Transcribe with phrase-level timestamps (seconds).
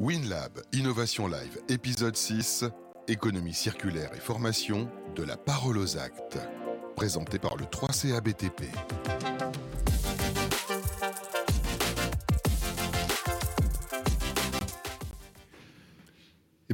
[0.00, 2.64] WinLab Innovation Live, épisode 6,
[3.08, 6.38] économie circulaire et formation, de la parole aux actes.
[6.94, 9.37] Présenté par le 3CABTP.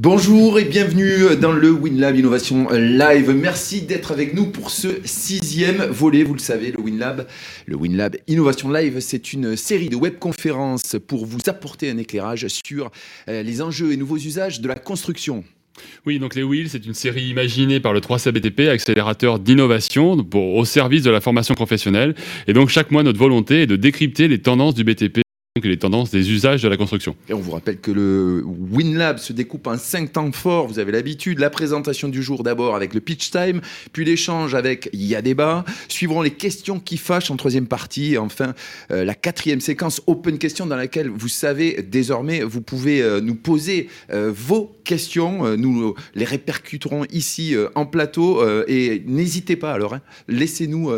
[0.05, 3.31] Bonjour et bienvenue dans le WinLab Innovation Live.
[3.31, 6.21] Merci d'être avec nous pour ce sixième volet.
[6.21, 7.25] Vous le savez, le WinLab,
[7.65, 12.91] le WinLab Innovation Live, c'est une série de webconférences pour vous apporter un éclairage sur
[13.29, 15.43] euh, les enjeux et nouveaux usages de la construction.
[16.05, 21.01] Oui, donc les Wheels, c'est une série imaginée par le 3CBTP, accélérateur d'innovation au service
[21.01, 22.13] de la formation professionnelle.
[22.45, 25.24] Et donc chaque mois, notre volonté est de décrypter les tendances du BTP
[25.63, 27.15] les tendances des usages de la construction.
[27.29, 30.91] Et on vous rappelle que le WinLab se découpe en cinq temps forts, vous avez
[30.91, 33.61] l'habitude, la présentation du jour d'abord avec le pitch time,
[33.93, 38.15] puis l'échange avec Il y a débat, suivront les questions qui fâchent en troisième partie,
[38.15, 38.53] et enfin
[38.91, 43.35] euh, la quatrième séquence Open Question dans laquelle vous savez désormais vous pouvez euh, nous
[43.35, 48.43] poser euh, vos questions, nous les répercuterons ici en plateau.
[48.67, 50.91] Et n'hésitez pas alors, hein, laissez-nous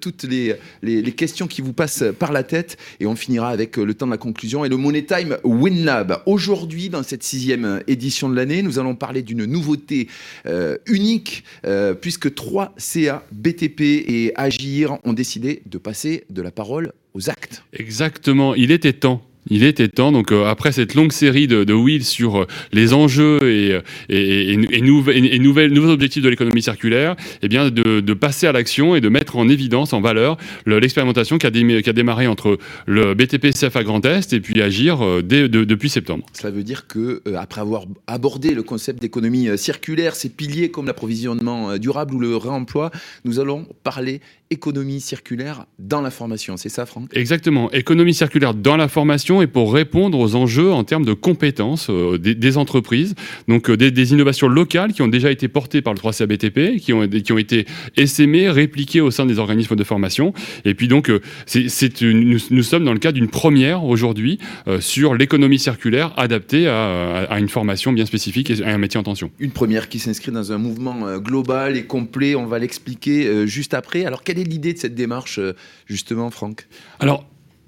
[0.00, 2.76] toutes les, les, les, questions qui vous passent par la tête.
[3.00, 6.22] Et on finira avec le temps de la conclusion et le Money Time WinLab.
[6.26, 10.08] Aujourd'hui, dans cette sixième édition de l'année, nous allons parler d'une nouveauté
[10.46, 16.50] euh, unique euh, puisque trois CA, BTP et Agir ont décidé de passer de la
[16.50, 17.62] parole aux actes.
[17.72, 19.22] Exactement, il était temps.
[19.48, 23.38] Il était temps, donc euh, après cette longue série de, de sur euh, les enjeux
[23.42, 29.00] et, euh, et, nouveaux objectifs de l'économie circulaire, eh bien de, passer à l'action et
[29.00, 30.36] de mettre en évidence, en valeur,
[30.66, 35.48] l'expérimentation qui, a démarré entre le BTP CF à Grand Est et puis Agir dès,
[35.48, 36.24] de, depuis septembre.
[36.32, 41.76] Cela veut dire que après avoir abordé le concept d'économie circulaire, ses piliers comme l'approvisionnement
[41.76, 42.90] durable ou le réemploi,
[43.24, 46.56] nous allons parler économie circulaire dans la formation.
[46.56, 47.10] C'est ça, Franck?
[47.12, 47.70] Exactement.
[47.72, 52.18] Économie circulaire dans la formation et pour répondre aux enjeux en termes de compétences euh,
[52.18, 53.14] des, des, entreprises.
[53.48, 56.92] Donc euh, des, des, innovations locales qui ont déjà été portées par le 3CABTP, qui
[56.92, 60.32] ont, qui ont été essaimées, répliquées au sein des organismes de formation.
[60.64, 64.38] Et puis donc, euh, c'est nous, nous, sommes dans le cadre d'une première aujourd'hui
[64.80, 69.02] sur l'économie circulaire adaptée à, à, une formation bien spécifique et à un métier en
[69.02, 69.30] tension.
[69.38, 72.34] Une première qui s'inscrit dans un mouvement global et complet.
[72.34, 74.04] On va l'expliquer juste après.
[74.04, 75.40] Alors, quelle est l'idée de cette démarche,
[75.86, 76.66] justement, Franck?
[77.00, 77.24] Alors,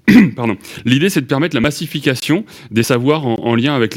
[0.35, 0.57] Pardon.
[0.85, 3.95] L'idée, c'est de permettre la massification des savoirs en, en lien avec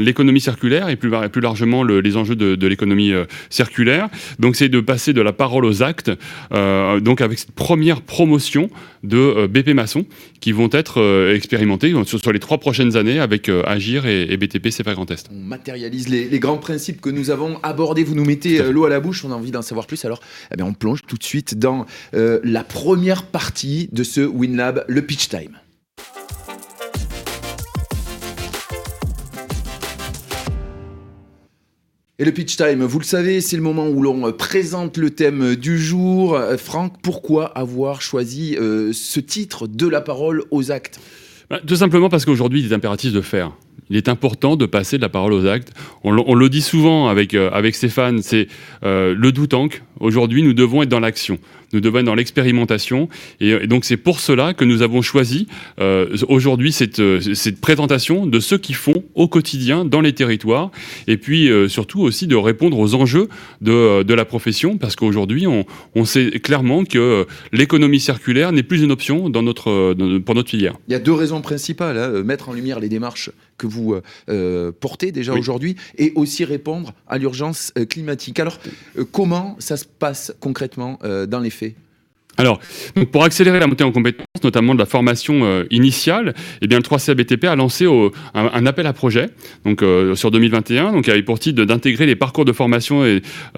[0.00, 1.10] l'économie circulaire et plus,
[1.40, 4.08] largement le, les enjeux de, l'économie euh, circulaire.
[4.38, 6.12] Donc, c'est de passer de la parole aux actes,
[6.52, 8.70] euh, donc avec cette première promotion
[9.02, 10.06] de euh, BP Maçon
[10.46, 14.32] qui vont être euh, expérimentés sur, sur, les trois prochaines années avec euh, Agir et,
[14.32, 15.26] et, BTP CFA Grand Est.
[15.32, 18.04] On matérialise les, les, grands principes que nous avons abordés.
[18.04, 20.04] Vous nous mettez l'eau à la bouche, on a envie d'en savoir plus.
[20.04, 20.20] Alors,
[20.52, 25.02] eh bien, on plonge tout de suite dans la première partie de ce WinLab, le
[25.02, 25.58] pitch time.
[32.18, 35.54] Et le pitch time, vous le savez, c'est le moment où l'on présente le thème
[35.54, 36.40] du jour.
[36.56, 40.98] Franck, pourquoi avoir choisi euh, ce titre de la parole aux actes?
[41.50, 43.52] Bah, Tout simplement parce qu'aujourd'hui, il est impératif de faire.
[43.88, 45.72] Il est important de passer de la parole aux actes.
[46.02, 48.48] On, le dit souvent avec, euh, avec Stéphane, c'est
[48.84, 49.82] euh, le do tank.
[50.00, 51.38] Aujourd'hui, nous devons être dans l'action
[51.72, 53.08] nous devons être dans l'expérimentation.
[53.40, 55.46] Et, donc c'est pour cela que nous avons choisi
[55.80, 57.02] euh, aujourd'hui cette,
[57.34, 60.70] cette présentation de ceux qui font au quotidien dans les territoires,
[61.06, 63.28] et puis euh, surtout aussi de répondre aux enjeux
[63.60, 68.82] de, de la profession, parce qu'aujourd'hui on, on, sait clairement que l'économie circulaire n'est plus
[68.82, 70.76] une option dans notre, dans, pour notre filière.
[70.88, 73.96] Il y a deux raisons principales, hein, mettre en lumière les démarches que vous
[74.28, 75.40] euh, portez déjà oui.
[75.40, 78.40] aujourd'hui, et aussi répondre à l'urgence euh, climatique.
[78.40, 78.58] Alors
[78.98, 81.74] euh, comment ça se passe concrètement dans les faits?
[82.38, 82.60] Alors,
[82.94, 86.78] donc pour accélérer la montée en compétences, notamment de la formation euh, initiale, eh bien,
[86.78, 87.86] le 3CABTP a lancé
[88.34, 89.30] un, appel à projet
[89.64, 93.02] donc, euh, sur 2021, donc avait pour titre d'intégrer les parcours de formation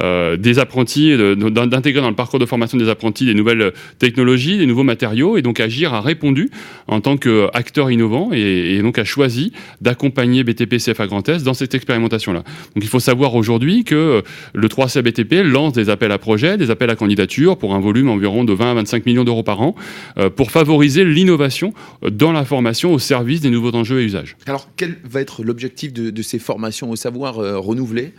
[0.03, 4.67] euh, des apprentis, d'intégrer dans le parcours de formation des apprentis des nouvelles technologies, des
[4.67, 6.51] nouveaux matériaux, et donc Agir a répondu
[6.87, 11.75] en tant qu'acteur innovant et, donc a choisi d'accompagner BTP CFA Grand Est dans cette
[11.75, 12.45] expérimentation-là.
[12.75, 14.23] Donc il faut savoir aujourd'hui que
[14.55, 18.45] le 3CABTP lance des appels à projet, des appels à candidature pour un volume environ
[18.45, 19.75] de 20 à 25 millions d'euros par an
[20.19, 21.73] euh, pour favoriser l'innovation
[22.03, 24.37] dans la formation au service des nouveaux enjeux et usages.
[24.47, 28.13] Alors, quel va être l'objectif de, de, ces formations au savoir euh, renouvelées?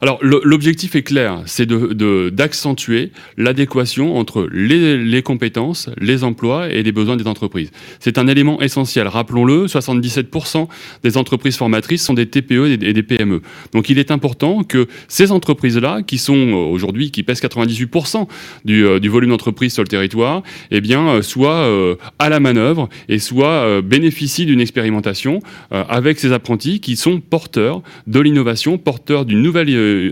[0.00, 7.16] Alors l'objectif est clair, c'est d'accentuer l'adéquation entre les, compétences, les emplois et les besoins
[7.16, 7.70] des entreprises.
[8.00, 9.08] C'est un élément essentiel.
[9.08, 10.68] Rappelons-le, 77%
[11.02, 13.42] des entreprises formatrices sont des TPE et des PME.
[13.72, 18.26] Donc il est important que ces entreprises-là, qui sont euh, aujourd'hui, qui pèsent 98%
[18.64, 23.18] du, euh, du volume d'entreprise sur le territoire, eh euh, soient à la manœuvre et
[23.18, 25.40] soient bénéficient d'une expérimentation
[25.70, 29.55] avec ces apprentis qui sont porteurs de l'innovation, porteurs d'une nouvelle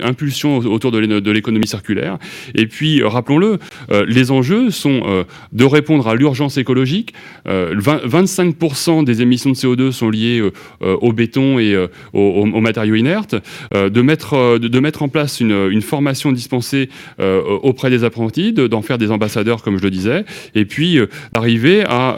[0.03, 2.19] impulsion autour de l'économie circulaire.
[2.55, 3.59] Et puis, rappelons-le,
[4.07, 7.15] les enjeux sont de répondre à l'urgence écologique.
[7.47, 10.43] 25% des émissions de CO2 sont liées
[10.81, 11.77] au béton et
[12.13, 13.35] aux, matériaux inertes.
[13.73, 16.89] de, mettre, de, mettre en place une, une formation dispensée
[17.19, 20.25] auprès des apprentis, d'en faire des ambassadeurs, comme je le disais,
[20.55, 20.99] et puis
[21.33, 22.17] d'arriver à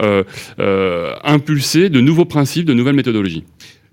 [1.23, 3.43] impulser de nouveaux principes, de nouvelles méthodologies.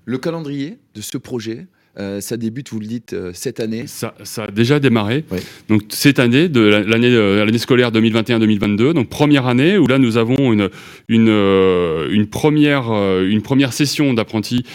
[0.05, 1.67] Le calendrier de ce projet,
[1.97, 5.23] euh, ça débute, vous le dites, euh, cette année ça, a déjà démarré.
[5.69, 10.17] Donc cette année, de l'année euh, l'année scolaire 2021-2022, donc première année où là nous
[10.17, 10.69] avons une
[11.07, 14.65] une, une première une première session d'apprentis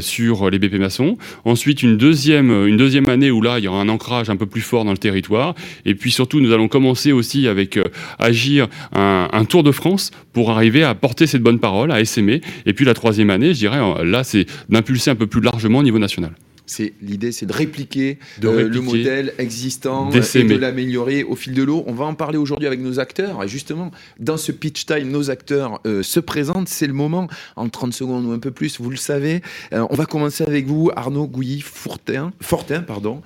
[0.00, 1.16] sur les BP maçons.
[1.44, 4.46] Ensuite une deuxième une deuxième année où là il y aura un ancrage un peu
[4.46, 5.54] plus fort dans le territoire.
[5.84, 7.78] Et puis surtout nous allons commencer aussi avec
[8.20, 12.40] agir un, un tour de France pour arriver à porter cette bonne parole, à essaimer.
[12.66, 15.82] Et puis la troisième année, je dirais là c'est d'impulser un peu plus largement au
[15.82, 16.32] niveau national.
[16.68, 21.62] C'est l'idée, c'est de répliquer, euh, le modèle existant et de l'améliorer au fil de
[21.62, 21.82] l'eau.
[21.86, 23.42] On va en parler aujourd'hui avec nos acteurs.
[23.42, 26.68] Et justement, dans ce pitch time, nos acteurs euh, se présentent.
[26.68, 29.40] C'est le moment, en 30 secondes ou un peu plus, vous le savez.
[29.72, 32.32] Euh, on va commencer avec vous, Arnaud Gouilly-Fortin.
[32.40, 33.22] Fortin, pardon.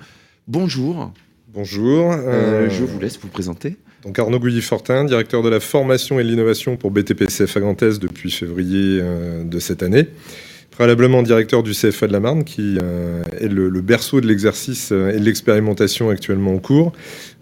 [0.47, 1.11] Bonjour.
[1.53, 2.13] Bonjour.
[2.13, 3.75] je vous laisse vous présenter.
[4.03, 7.59] Donc Arnaud Gouilly-Fortin, directeur de la formation et de l'innovation pour BTPCF à
[7.99, 9.01] depuis février
[9.45, 10.07] de cette année
[10.73, 15.11] préalablement directeur du CFA de la Marne, qui euh, est le, berceau de l'exercice euh,
[15.11, 16.93] et de l'expérimentation actuellement en cours.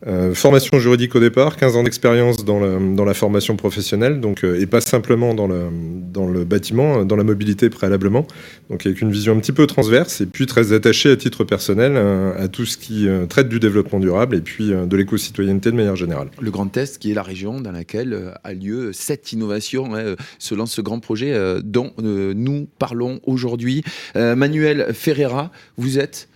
[0.08, 4.82] Euh, formation juridique au départ, 15 ans d'expérience dans, la formation professionnelle, donc, et pas
[4.82, 8.26] simplement dans le, bâtiment, dans la mobilité préalablement.
[8.70, 11.98] Donc avec une vision un petit peu transverse, et puis très attaché à titre personnel
[11.98, 16.30] à tout ce qui traite du développement durable et puis de l'éco-citoyenneté de manière générale.
[16.40, 20.66] Le Grand Est, qui est la région dans laquelle a lieu cette innovation, hein, selon
[20.66, 23.84] ce grand projet dont nous parlons aujourd'hui.
[24.16, 26.28] Euh, Manuel Ferreira, vous êtes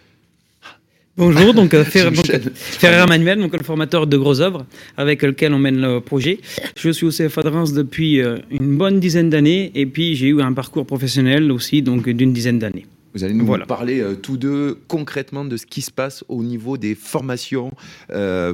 [1.18, 1.86] Bonjour, donc, euh,
[2.54, 4.66] Ferreira Manuel, donc le formateur de gros œuvres
[4.98, 6.42] avec lequel on mène le projet.
[6.76, 10.28] Je suis au CFA de Reims depuis euh, une bonne dizaine d'années et puis j'ai
[10.28, 12.86] eu un parcours professionnel aussi donc d'une dizaine d'années.
[13.14, 16.96] Vous allez nous parler tous deux concrètement de ce qui se passe au niveau des
[16.96, 17.72] formations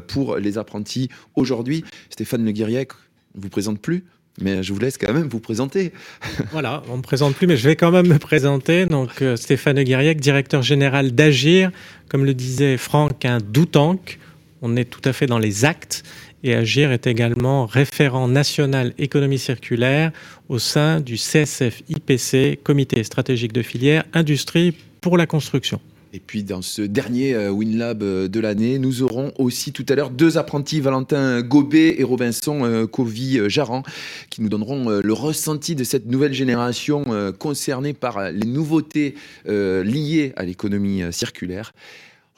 [0.08, 1.84] pour les apprentis aujourd'hui.
[2.12, 2.92] Stéphane Le Guiriec,
[3.34, 4.04] on ne vous présente plus
[4.40, 5.92] mais je vous laisse quand même vous présenter.
[6.52, 8.86] voilà, on ne me présente plus, mais je vais quand même me présenter.
[8.86, 11.72] Donc, euh, Stéphane Guiriec, directeur général d'Agir.
[12.12, 14.20] Comme le disait Franck, un doutank.
[14.62, 16.04] On est tout à fait dans les actes.
[16.44, 20.12] Et Agir est également référent national économie circulaire
[20.50, 25.80] au sein du CSF IPC, Comité stratégique de filière Industrie pour la construction.
[26.14, 29.96] Et puis dans ce dernier euh, WinLab euh, de l'année, nous aurons aussi tout à
[29.96, 33.84] l'heure deux apprentis, Valentin Gobet et Robinson euh, Covy-Jaran,
[34.30, 37.06] qui nous donneront le ressenti de cette nouvelle génération
[37.38, 39.16] concernée par les nouveautés
[39.46, 41.74] liées à l'économie circulaire.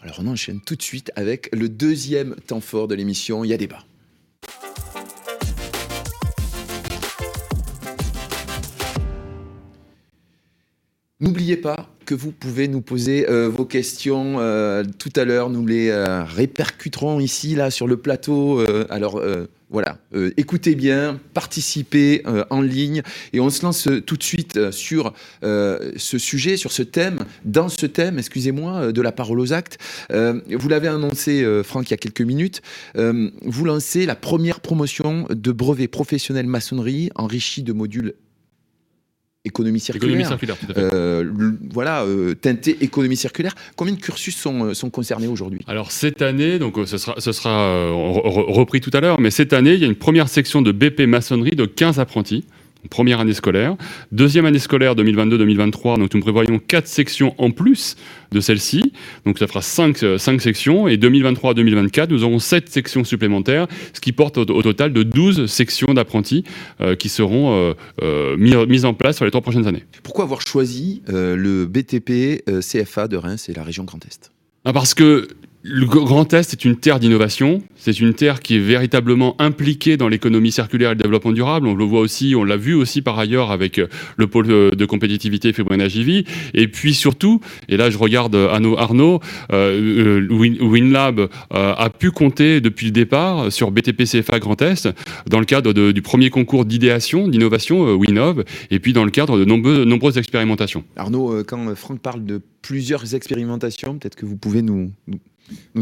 [0.01, 3.53] Alors on enchaîne tout de suite avec le deuxième temps fort de l'émission, il y
[3.53, 3.57] a.
[11.19, 15.50] N'oubliez pas que vous pouvez nous poser euh, vos questions euh, tout à l'heure.
[15.50, 18.63] Nous les euh, répercuterons ici, là, sur le plateau.
[18.89, 19.22] alors,
[19.69, 19.98] voilà,
[20.38, 26.57] écoutez bien, participez en ligne et on se lance tout de suite sur ce sujet,
[26.57, 29.77] sur ce thème, dans ce thème, excusez-moi, de la parole aux actes.
[30.12, 32.62] vous l'avez annoncé, Franck, il y a quelques minutes.
[32.95, 38.13] vous lancez la première promotion de brevet professionnel maçonnerie enrichi de modules
[39.45, 40.29] économie circulaire.
[40.77, 43.55] Euh, voilà, euh, teinté économie circulaire.
[43.75, 45.59] Combien de cursus sont, euh, sont concernés aujourd'hui?
[45.67, 49.73] Alors cette année, donc ce sera, ce sera repris tout à l'heure, mais cette année,
[49.73, 52.45] il y a une première section de BP maçonnerie de 15 apprentis
[52.89, 53.75] première année scolaire.
[54.11, 57.95] Deuxième année scolaire 2022-2023, donc nous prévoyons quatre sections en plus
[58.31, 58.93] de celle-ci.
[59.25, 60.87] Donc ça fera cinq, euh, cinq sections.
[60.87, 65.93] Et 2023-2024, nous aurons sept sections supplémentaires, ce qui porte au, total de 12 sections
[65.93, 66.43] d'apprentis
[66.81, 69.83] euh, qui seront euh, mises en place sur les trois prochaines années.
[70.03, 74.31] Pourquoi avoir choisi le BTP CFA de Reims et la région Grand Est?
[74.65, 75.27] Ah, Parce que
[75.65, 77.62] le Grand Est est une terre d'innovation.
[77.77, 81.67] C'est une terre qui est véritablement impliquée dans l'économie circulaire et le développement durable.
[81.67, 84.72] On le voit aussi, on l'a vu aussi par ailleurs avec euh, le pôle euh,
[84.72, 85.53] de compétitivité
[85.88, 86.25] JV.
[86.53, 87.39] Et puis surtout,
[87.70, 89.22] et là je regarde Arnaud, Arnaud
[89.53, 94.89] euh, WinLab a pu compter depuis le départ sur BTP CFA Grand Est
[95.29, 99.46] dans le cadre du premier concours d'idéation, d'innovation WinOv, et puis dans le cadre de
[99.46, 100.84] nombreuses expérimentations.
[100.98, 104.91] Arnaud, quand Franck parle de plusieurs expérimentations, peut-être que vous pouvez nous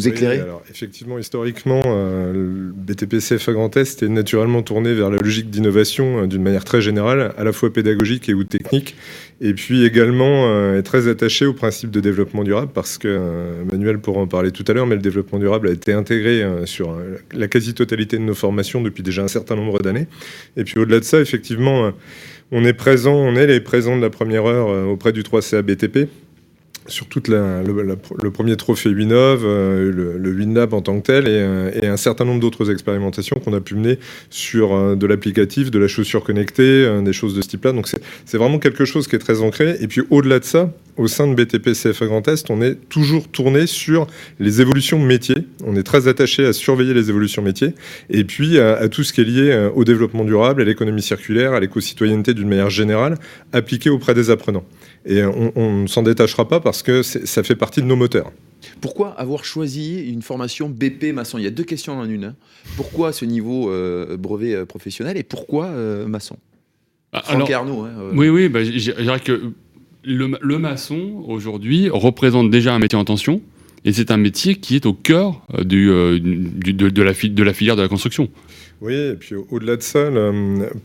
[0.06, 5.18] éclairer alors, Effectivement, historiquement, euh, le BTP CFA Grand Est est naturellement tourné vers la
[5.18, 8.96] logique d'innovation euh, d'une manière très générale, à la fois pédagogique et ou technique,
[9.39, 14.00] et puis également euh, est très attaché au principe de développement durable, parce que Manuel
[14.00, 16.98] pourra en parler tout à l'heure, mais le développement durable a été intégré sur
[17.34, 20.08] la quasi-totalité de nos formations depuis déjà un certain nombre d'années.
[20.58, 21.91] Et puis au-delà de ça, effectivement,
[22.51, 26.10] on est présent, on est les présents de la première heure auprès du 3CA BTP
[26.88, 31.72] sur tout le, premier trophée Winov, euh, le, le, WinLab en tant que tel, euh,
[31.80, 35.80] et, un certain nombre d'autres expérimentations qu'on a pu mener sur euh, de l'applicatif, de
[35.80, 37.72] la chaussure connectée, des choses de ce type-là.
[37.72, 39.78] Donc c'est vraiment quelque chose qui est très ancré.
[39.80, 43.28] Et puis au-delà de ça, au sein de BTP CFA Grand Est, on est toujours
[43.28, 44.08] tourné sur
[44.40, 45.48] les évolutions métiers.
[45.66, 47.74] On est très attaché à surveiller les évolutions métiers
[48.10, 51.60] et puis à, tout ce qui est lié au développement durable, à l'économie circulaire, à
[51.60, 53.18] l'éco-citoyenneté d'une manière générale,
[53.54, 54.66] appliquée auprès des apprenants.
[55.06, 58.32] Et on ne s'en détachera pas parce que ça fait partie de nos moteurs.
[58.80, 62.24] Pourquoi avoir choisi une formation BP maçon Il y a deux questions en une.
[62.24, 62.36] Hein.
[62.78, 66.38] Pourquoi ce niveau euh, brevet euh, professionnel et pourquoi euh, maçon
[67.12, 69.51] ah, Alors, Arnaud, hein, Oui, oui, bah, je dirais que
[70.06, 73.42] le, maçon, aujourd'hui, représente déjà un métier en tension.
[73.84, 77.82] Et c'est un métier qui est au cœur du, de, la, de la filière de
[77.82, 78.30] la construction.
[78.82, 80.10] Oui, et puis au-delà de ça,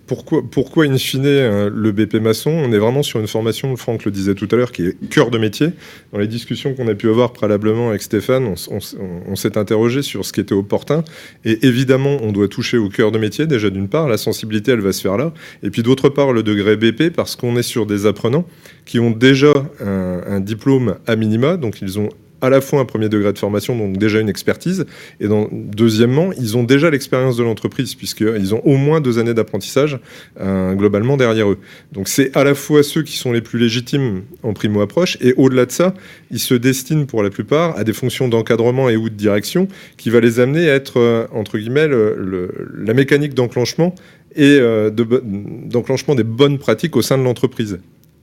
[0.07, 4.05] pourquoi, pourquoi in fine euh, le BP maçon On est vraiment sur une formation, Franck
[4.05, 5.69] le disait tout à l'heure, qui est cœur de métier.
[6.12, 10.35] Dans les discussions qu'on a pu avoir préalablement avec Stéphane, on, s'est interrogé sur ce
[10.35, 11.05] qui était opportun.
[11.47, 13.47] Et évidemment, on doit toucher au cœur de métier.
[13.47, 15.33] Déjà, d'une part, la sensibilité, elle va se faire là.
[15.62, 18.47] Et puis d'autre part, le degré BP, parce qu'on est sur des apprenants
[18.85, 22.85] qui ont déjà un, un diplôme à minima, donc ils ont à la fois un
[22.85, 24.87] premier degré de formation, donc déjà une expertise,
[25.21, 29.99] et deuxièmement, ils ont déjà l'expérience de l'entreprise, puisqu'ils ont au moins deux années d'apprentissage
[30.40, 31.59] euh, globalement derrière eux.
[31.93, 35.66] Donc c'est à la fois ceux qui sont les plus légitimes en primo-approche, et au-delà
[35.66, 35.95] de ça,
[36.31, 40.11] ils se destinent pour la plupart à des fonctions d'encadrement et ou de direction qui
[40.11, 43.95] va les amener à être, euh, entre guillemets, la mécanique d'enclenchement
[44.35, 47.78] et euh, d'enclenchement des bonnes pratiques au sein de l'entreprise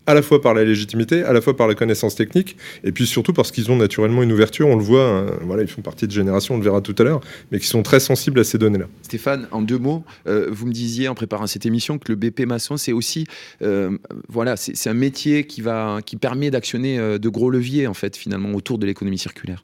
[0.06, 3.06] à la fois par la légitimité, à la fois par la connaissance technique, et puis
[3.06, 4.68] surtout parce qu'ils ont naturellement une ouverture.
[4.68, 7.04] On le voit, hein, voilà, ils font partie de générations, on le verra tout à
[7.04, 8.88] l'heure, mais qui sont très sensibles à ces données-là.
[9.04, 12.42] Stéphane, en deux mots, euh, vous me disiez en préparant cette émission que le BP
[12.42, 13.26] maçon, c'est aussi,
[13.62, 17.94] euh, voilà, c'est un métier qui va, qui permet d'actionner euh, de gros leviers en
[17.94, 19.64] fait finalement autour de l'économie circulaire.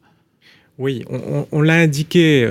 [0.77, 2.47] Oui, on, on l'a indiqué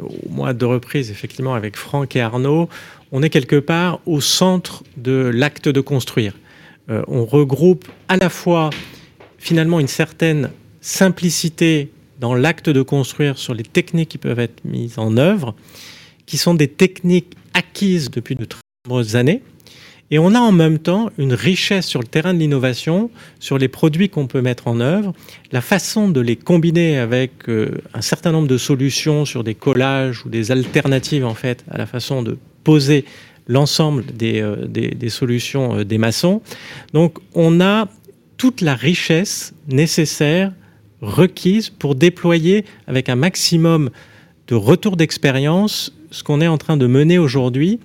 [0.00, 2.68] au moins de reprises, effectivement, avec Franck et Arnaud.
[3.10, 6.34] On est quelque part au centre de l'acte de construire.
[6.92, 8.70] Euh, on regroupe à la fois
[9.38, 14.98] finalement une certaine simplicité dans l'acte de construire sur les techniques qui peuvent être mises
[14.98, 15.54] en œuvre,
[16.26, 19.42] qui sont des techniques acquises depuis de très nombreuses années.
[20.10, 23.68] Et on a en même temps une richesse sur le terrain de l'innovation, sur les
[23.68, 25.14] produits qu'on peut mettre en œuvre,
[25.52, 30.26] la façon de les combiner avec euh, un certain nombre de solutions sur des collages
[30.26, 33.06] ou des alternatives en fait à la façon de poser
[33.46, 36.42] l'ensemble des, euh, des, solutions euh, des maçons.
[36.92, 37.88] Donc on a
[38.36, 40.52] toute la richesse nécessaire
[41.00, 43.90] requise pour déployer avec un maximum
[44.48, 47.80] de retour d'expérience ce qu'on est en train de mener aujourd'hui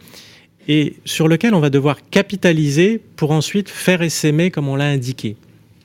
[0.67, 5.37] et sur lequel on va devoir capitaliser pour ensuite faire essaimer comme on l'a indiqué.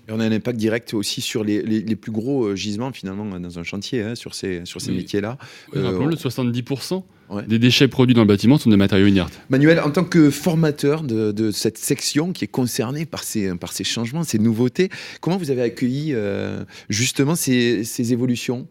[0.09, 3.59] on a un impact direct aussi sur les, les, plus gros euh, gisements finalement dans
[3.59, 5.39] un chantier, hein, sur ces, sur ces métiers-là.
[5.75, 7.03] Oui, le 70%
[7.47, 9.41] des déchets produits dans le bâtiment sont des matériaux inertes.
[9.51, 13.85] Manuel, en tant que formateur de, cette section qui est concernée par ces, par ces
[13.85, 18.67] changements, ces nouveautés, comment vous avez accueilli euh, justement ces, ces évolutions?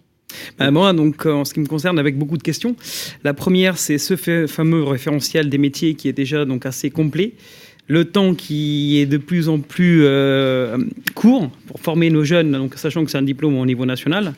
[0.58, 2.76] Bah, moi, donc, en ce qui me concerne, avec beaucoup de questions.
[3.24, 4.16] La première, c'est ce
[4.48, 7.34] fameux référentiel des métiers qui est déjà donc assez complet.
[7.88, 10.78] Le temps qui est de plus en plus euh,
[11.14, 14.34] court pour former nos jeunes, donc sachant que c'est un diplôme au niveau national.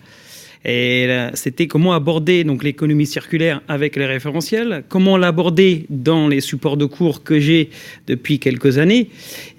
[0.66, 6.78] Et c'était comment aborder donc l'économie circulaire avec les référentiels, comment l'aborder dans les supports
[6.78, 7.70] de cours que j'ai
[8.08, 9.10] depuis quelques années,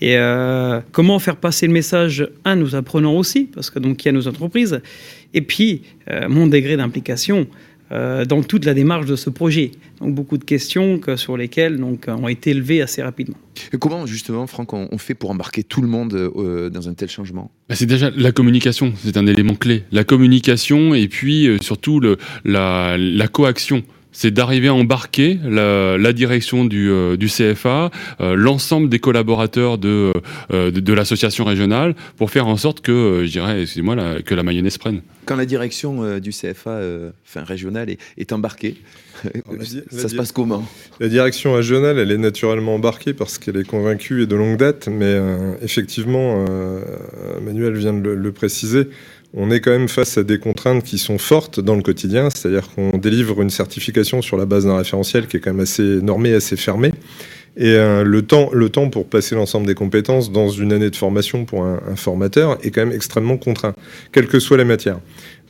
[0.00, 4.06] et euh, comment faire passer le message à nos apprenants aussi, parce que donc il
[4.06, 4.80] y a nos entreprises,
[5.34, 7.46] et puis euh, mon degré d'implication
[7.94, 9.70] dans toute la démarche de ce projet.
[10.00, 13.36] Donc beaucoup de questions sur lesquelles donc, ont été élevées assez rapidement.
[13.72, 16.12] Et comment justement, Franck, on fait pour embarquer tout le monde
[16.72, 17.50] dans un tel changement?
[17.68, 19.84] Bah, C'est déjà la communication, c'est un élément clé.
[19.92, 23.82] La communication et puis surtout le, la, la coaction
[24.14, 27.90] c'est d'arriver à embarquer la, direction du, euh, CFA,
[28.20, 30.12] euh, l'ensemble des collaborateurs de,
[30.52, 34.78] euh, de, l'association régionale, pour faire en sorte que, je dirais, excusez-moi, que la mayonnaise
[34.78, 35.02] prenne.
[35.26, 36.80] Quand la direction du CFA,
[37.26, 38.76] enfin régionale, est, embarquée,
[39.90, 40.64] ça se passe comment?
[41.00, 44.86] La direction régionale, elle est naturellement embarquée parce qu'elle est convaincue et de longue date,
[44.86, 45.18] mais
[45.62, 46.44] effectivement,
[47.42, 48.88] Manuel vient de le préciser,
[49.36, 52.68] on est quand même face à des contraintes qui sont fortes dans le quotidien, c'est-à-dire
[52.74, 56.34] qu'on délivre une certification sur la base d'un référentiel qui est quand même assez normé,
[56.34, 56.92] assez fermé.
[57.56, 60.96] Et euh, le, temps, le temps pour passer l'ensemble des compétences dans une année de
[60.96, 63.74] formation pour un, un, formateur est quand même extrêmement contraint,
[64.10, 64.98] quelle que soit la matière.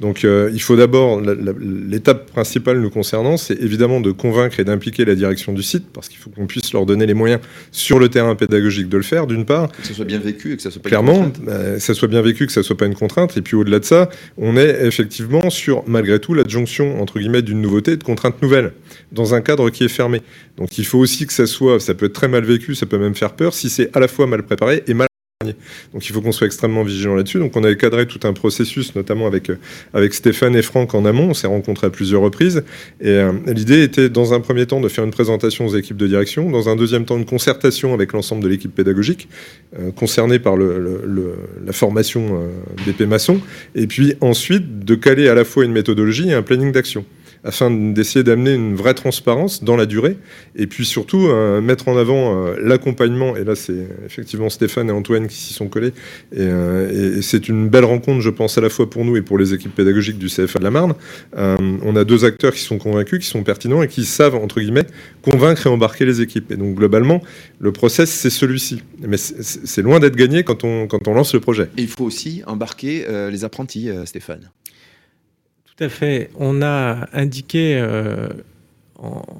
[0.01, 5.05] Donc euh, il faut d'abord, l'étape principale nous concernant, c'est évidemment de convaincre et d'impliquer
[5.05, 8.09] la direction du site, parce qu'il faut qu'on puisse leur donner les moyens sur le
[8.09, 9.71] terrain pédagogique de le faire, d'une part.
[9.71, 11.45] Que ce soit bien vécu et que ça soit pas Clairement, une contrainte.
[11.45, 13.37] Clairement, que ça soit bien vécu, que ça soit pas une contrainte.
[13.37, 17.61] Et puis au-delà de ça, on est effectivement sur, malgré tout, l'adjonction, entre guillemets, d'une
[17.61, 18.73] nouveauté et de contraintes nouvelles,
[19.13, 20.23] dans un cadre qui est fermé.
[20.57, 22.99] Donc il faut aussi que ça soit, ça peut être très mal vécu, ça peut
[22.99, 25.09] même faire peur, si c'est à la fois mal préparé et mal
[25.93, 27.39] donc il faut qu'on soit extrêmement vigilant là-dessus.
[27.39, 29.59] Donc on avait cadré tout un processus, notamment avec, euh,
[29.93, 31.31] avec Stéphane et Franck en amont.
[31.31, 32.65] On s'est rencontrés à plusieurs reprises.
[33.01, 36.07] Et euh, l'idée était, dans un premier temps, de faire une présentation aux équipes de
[36.07, 36.51] direction.
[36.51, 39.29] Dans un deuxième temps, une concertation avec l'ensemble de l'équipe pédagogique
[39.79, 42.49] euh, concernée par la formation
[42.87, 43.41] BP maçon.
[43.75, 47.05] Et puis ensuite, de caler à la fois une méthodologie et un planning d'action
[47.45, 50.17] afin d'essayer d'amener une vraie transparence dans la durée,
[50.57, 54.93] et puis surtout euh, mettre en avant euh, l'accompagnement, et là c'est effectivement Stéphane et
[54.93, 55.93] Antoine qui s'y sont collés,
[56.33, 59.23] et, euh, et c'est une belle rencontre je pense à la fois pour nous et
[59.23, 60.95] pour les équipes pédagogiques du CFA de la Marne.
[61.37, 64.87] on a deux acteurs qui sont convaincus, qui sont pertinents et qui savent, entre guillemets,
[65.23, 66.51] convaincre et embarquer les équipes.
[66.53, 67.23] Et donc globalement,
[67.59, 68.83] le process c'est celui-ci.
[69.01, 71.69] Mais c'est loin d'être gagné quand on, quand on lance le projet.
[71.77, 74.51] Et il faut aussi embarquer les apprentis, Stéphane.
[75.77, 76.31] Tout à fait.
[76.39, 78.29] On a indiqué euh,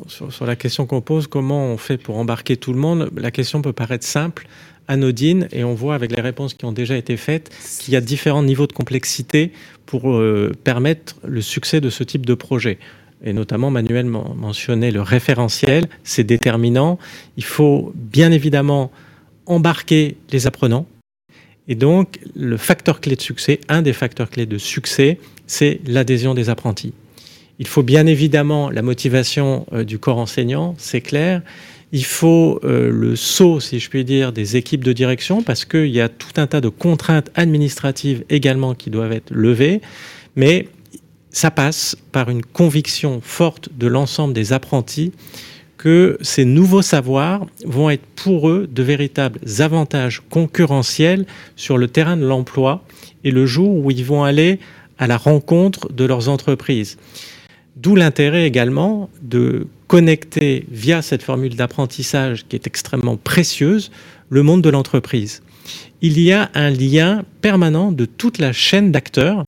[0.09, 3.11] sur, la question qu'on pose comment on fait pour embarquer tout le monde.
[3.17, 4.49] La question peut paraître simple,
[4.89, 8.01] anodine, et on voit avec les réponses qui ont déjà été faites qu'il y a
[8.01, 9.53] différents niveaux de complexité
[9.87, 12.79] pour euh, permettre le succès de ce type de projet.
[13.23, 16.99] Et notamment, Manuel mentionnait le référentiel, c'est déterminant.
[17.37, 18.91] Il faut bien évidemment
[19.47, 20.87] embarquer les apprenants.
[21.69, 26.35] Et donc, le facteur clé de succès, un des facteurs clés de succès, c'est l'adhésion
[26.35, 26.93] des apprentis.
[27.59, 31.43] Il faut bien évidemment la motivation euh, du corps enseignant, c'est clair.
[31.93, 35.91] Il faut euh, le saut, si je puis dire, des équipes de direction, parce qu'il
[35.91, 39.81] y a tout un tas de contraintes administratives également qui doivent être levées.
[40.35, 40.69] Mais
[41.31, 45.13] ça passe par une conviction forte de l'ensemble des apprentis
[45.85, 52.17] que ces nouveaux savoirs vont être pour eux de véritables avantages concurrentiels sur le terrain
[52.17, 52.83] de l'emploi
[53.23, 54.61] et le jour où ils vont aller
[54.97, 56.97] à la rencontre de leurs entreprises.
[57.77, 63.91] D'où l'intérêt également de connecter via cette formule d'apprentissage qui est extrêmement précieuse
[64.31, 65.43] le monde de l'entreprise.
[66.01, 69.45] Il y a un lien permanent de toute la chaîne d'acteurs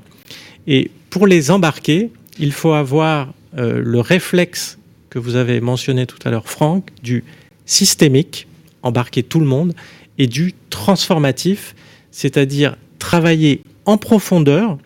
[0.66, 4.76] et pour les embarquer, il faut avoir euh, le réflexe
[5.10, 7.24] que vous avez mentionné tout à l'heure, Franck, du
[7.64, 8.46] systémique,
[8.82, 9.74] embarquer tout le monde,
[10.18, 11.74] et du transformatif,
[12.10, 14.78] c'est-à-dire travailler en profondeur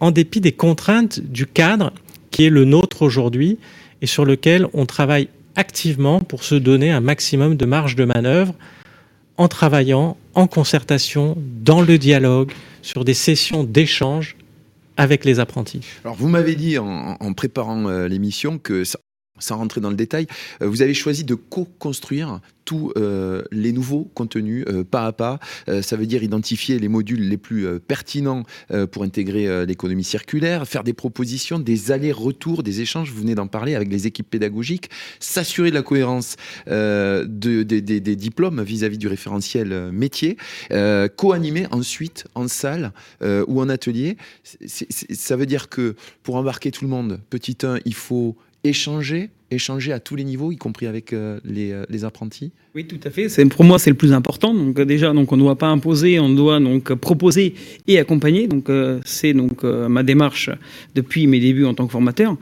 [0.00, 1.92] en dépit des contraintes du cadre
[2.30, 3.58] qui est le nôtre aujourd'hui
[4.02, 8.54] et sur lequel on travaille activement pour se donner un maximum de marge de manœuvre
[9.38, 12.52] en travaillant en concertation, dans le dialogue,
[12.82, 14.36] sur des sessions d'échange
[14.96, 15.80] avec les apprentis.
[16.04, 18.84] Alors vous m'avez dit en, préparant euh, l'émission que
[19.38, 20.26] sans rentrer dans le détail,
[20.62, 25.38] euh, vous avez choisi de co-construire tous euh, les nouveaux contenus euh, pas à pas.
[25.82, 28.44] ça veut dire identifier les modules les plus pertinents
[28.90, 33.74] pour intégrer l'économie circulaire, faire des propositions, des allers-retours, des échanges, vous venez d'en parler
[33.74, 40.36] avec les équipes pédagogiques, s'assurer de la cohérence des diplômes vis-à-vis du référentiel métier,
[41.16, 44.16] co-animer ensuite en salle ou en atelier.
[44.66, 48.36] ça veut dire que pour embarquer tout le monde, petit 1, il faut
[48.68, 52.98] échanger, échanger à tous les niveaux, y compris avec euh, euh, les, apprentis Oui, tout
[53.04, 53.28] à fait.
[53.28, 54.52] C'est, pour moi, c'est le plus important.
[54.54, 57.54] Donc déjà, donc on ne doit pas imposer, on doit donc proposer
[57.86, 58.48] et accompagner.
[58.48, 60.50] Donc euh, c'est donc ma démarche
[60.94, 62.36] depuis mes débuts en tant que formateur.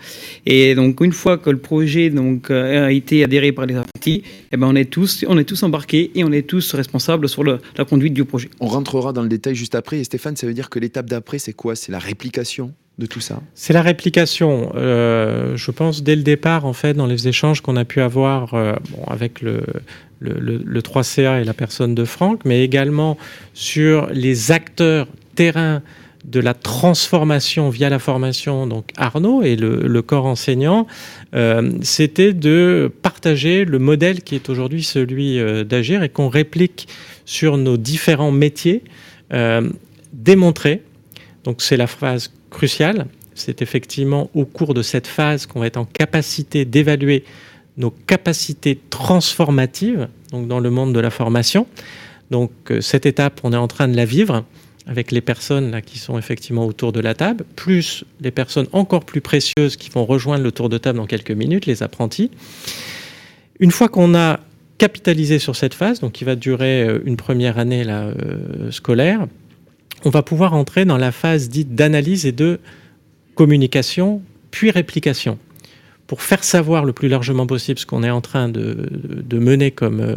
[0.47, 4.57] Et donc une fois que le projet donc a été adhéré par les apprentis, eh
[4.57, 7.85] ben on est tous, on est tous embarqués et on est tous responsables sur la
[7.89, 8.49] conduite du projet.
[8.61, 9.99] On rentrera dans le détail juste après.
[9.99, 11.77] Et Stéphane, ça veut dire que l'étape d'après, c'est quoi?
[11.77, 12.73] C'est la réplication?
[12.99, 14.73] De tout ça C'est la réplication.
[14.77, 18.55] Euh, je pense dès le départ, en fait, dans les échanges qu'on a pu avoir
[18.55, 18.75] euh,
[19.09, 19.65] avec le,
[20.21, 23.19] le, le, le 3CA et la personne de Franck, mais également
[23.53, 25.83] sur les acteurs terrain
[26.25, 30.87] de la transformation via la formation, donc Arnaud et le, corps enseignant,
[31.35, 36.89] euh, c'était de partager le modèle qui est aujourd'hui celui d'agir et qu'on réplique
[37.27, 38.85] sur nos différents métiers,
[40.15, 40.83] démontrer.
[41.43, 43.07] Donc c'est la phase cruciale.
[43.35, 47.25] C'est effectivement au cours de cette phase qu'on va être en capacité d'évaluer
[47.77, 51.67] nos capacités transformatives, donc dans le monde de la formation.
[52.31, 54.45] Donc cette étape, on est en train de la vivre
[54.87, 59.05] avec les personnes là, qui sont effectivement autour de la table, plus les personnes encore
[59.05, 62.31] plus précieuses qui vont rejoindre le tour de table dans quelques minutes, les apprentis.
[63.61, 64.41] Une fois qu'on a
[64.79, 69.27] capitalisé sur cette phase, donc qui va durer une première année là, euh, scolaire,
[70.05, 72.61] on va pouvoir entrer dans la phase dite d'analyse et de
[73.35, 75.39] communication, puis réplication,
[76.07, 78.89] pour faire savoir le plus largement possible ce qu'on est en train de,
[79.33, 80.15] mener comme euh,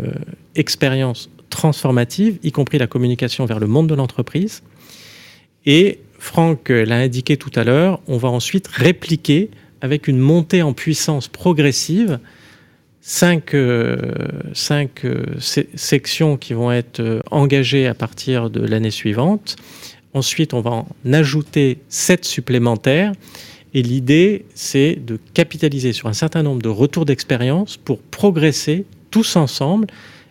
[0.56, 4.62] expérience transformative, y compris la communication vers le monde de l'entreprise.
[5.66, 9.50] Et Franck l'a indiqué tout à l'heure, on va ensuite répliquer
[9.82, 12.20] avec une montée en puissance progressive
[13.08, 13.96] cinq, euh,
[14.54, 19.56] cinq euh, sections qui vont être euh, engagées à partir de l'année suivante.
[20.14, 23.14] Ensuite, on va en ajouter sept supplémentaires.
[23.74, 29.38] Et l'idée, c'est de capitaliser sur un certain nombre de retours d'expérience pour progresser tous
[29.38, 29.88] ensemble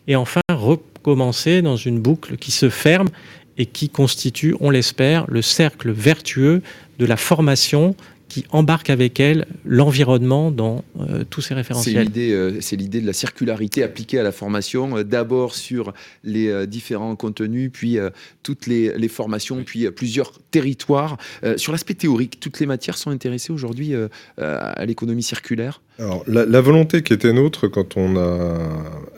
[0.06, 3.08] et enfin recommencer dans une boucle qui se ferme
[3.56, 6.62] et qui constitue, on l'espère, le cercle vertueux
[6.98, 7.96] de la formation
[8.28, 12.08] qui embarque avec elle l'environnement dans euh, tous ces référentiels.
[12.16, 15.92] Euh, c'est l'idée de la circularité appliquée à la formation, euh, d'abord sur
[16.24, 17.98] les différents contenus, puis
[18.42, 21.16] toutes les, les, formations, puis plusieurs territoires.
[21.56, 23.94] sur l'aspect théorique, toutes les matières sont intéressées aujourd'hui
[24.38, 25.80] à l'économie circulaire?
[25.98, 28.58] Alors, la, volonté qui était nôtre quand on a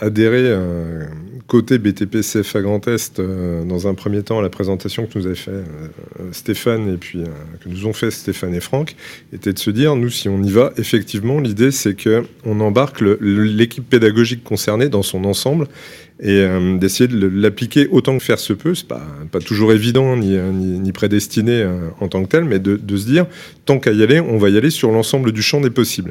[0.00, 1.06] adhéré euh,
[1.48, 5.26] côté BTP CFA Grand Est, euh, dans un premier temps, à la présentation que nous
[5.26, 5.64] avait fait euh,
[6.30, 7.24] Stéphane et puis
[7.64, 8.94] que nous ont fait Stéphane et Franck,
[9.32, 13.00] était de se dire, nous, si on y va, effectivement, l'idée c'est que on embarque
[13.20, 15.66] l'équipe pédagogique concernée dans son ensemble
[16.20, 18.74] et euh, d'essayer de l'appliquer autant que faire se peut.
[18.74, 22.58] C'est pas, pas toujours évident ni, ni, ni prédestiné euh, en tant que tel, mais
[22.58, 23.26] de, de se dire,
[23.64, 26.10] tant qu'à y aller, on va y aller sur l'ensemble du champ des possibles.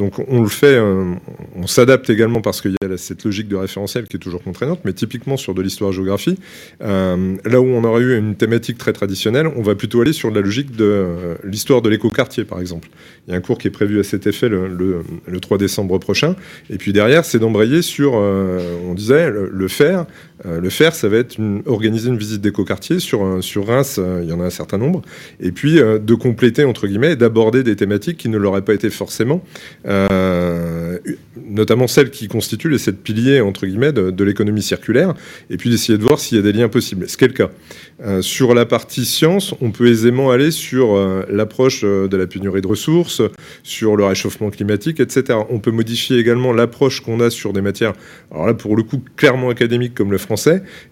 [0.00, 1.12] Donc on le fait, euh,
[1.56, 4.80] on s'adapte également parce qu'il y a cette logique de référentiel qui est toujours contraignante,
[4.86, 6.38] mais typiquement sur de l'histoire-géographie,
[6.80, 10.30] euh, là où on aurait eu une thématique très traditionnelle, on va plutôt aller sur
[10.30, 12.88] la logique de euh, l'histoire de l'écoquartier, par exemple.
[13.28, 15.58] Il y a un cours qui est prévu à cet effet le, le, le 3
[15.58, 16.34] décembre prochain,
[16.70, 19.68] et puis derrière, c'est d'embrayer sur, on disait, le, le
[20.42, 20.60] faire.
[20.60, 24.32] le faire, ça va être une, organiser une visite d'écoquartier sur, sur Reims, il y
[24.32, 25.02] en a un certain nombre,
[25.40, 28.90] et puis de compléter, entre guillemets, et d'aborder des thématiques qui ne l'auraient pas été
[28.90, 29.42] forcément
[29.86, 30.98] euh,
[31.46, 35.14] notamment celles qui constituent les sept piliers entre guillemets de, l'économie circulaire,
[35.48, 37.08] et puis d'essayer de voir s'il y a des liens possibles.
[37.08, 37.50] Ce qui est le cas.
[38.02, 42.26] Euh, sur la partie science, on peut aisément aller sur euh, l'approche euh, de la
[42.26, 43.22] pénurie de ressources,
[43.62, 45.38] sur le réchauffement climatique, etc.
[45.50, 47.92] On peut modifier également l'approche qu'on a sur des matières,
[48.30, 50.29] alors là pour le coup clairement académiques comme le français,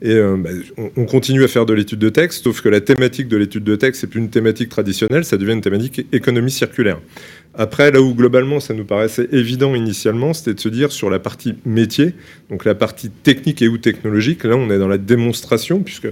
[0.03, 2.81] et euh, bah, on, on, continue à faire de l'étude de texte, sauf que la
[2.81, 6.51] thématique de l'étude de texte c'est plus une thématique traditionnelle, ça devient une thématique économie
[6.51, 6.99] circulaire.
[7.55, 11.19] Après, là où globalement ça nous paraissait évident initialement, c'était de se dire sur la
[11.19, 12.15] partie métier,
[12.51, 16.09] donc la partie technique et ou technologique, là on est dans la démonstration, puisque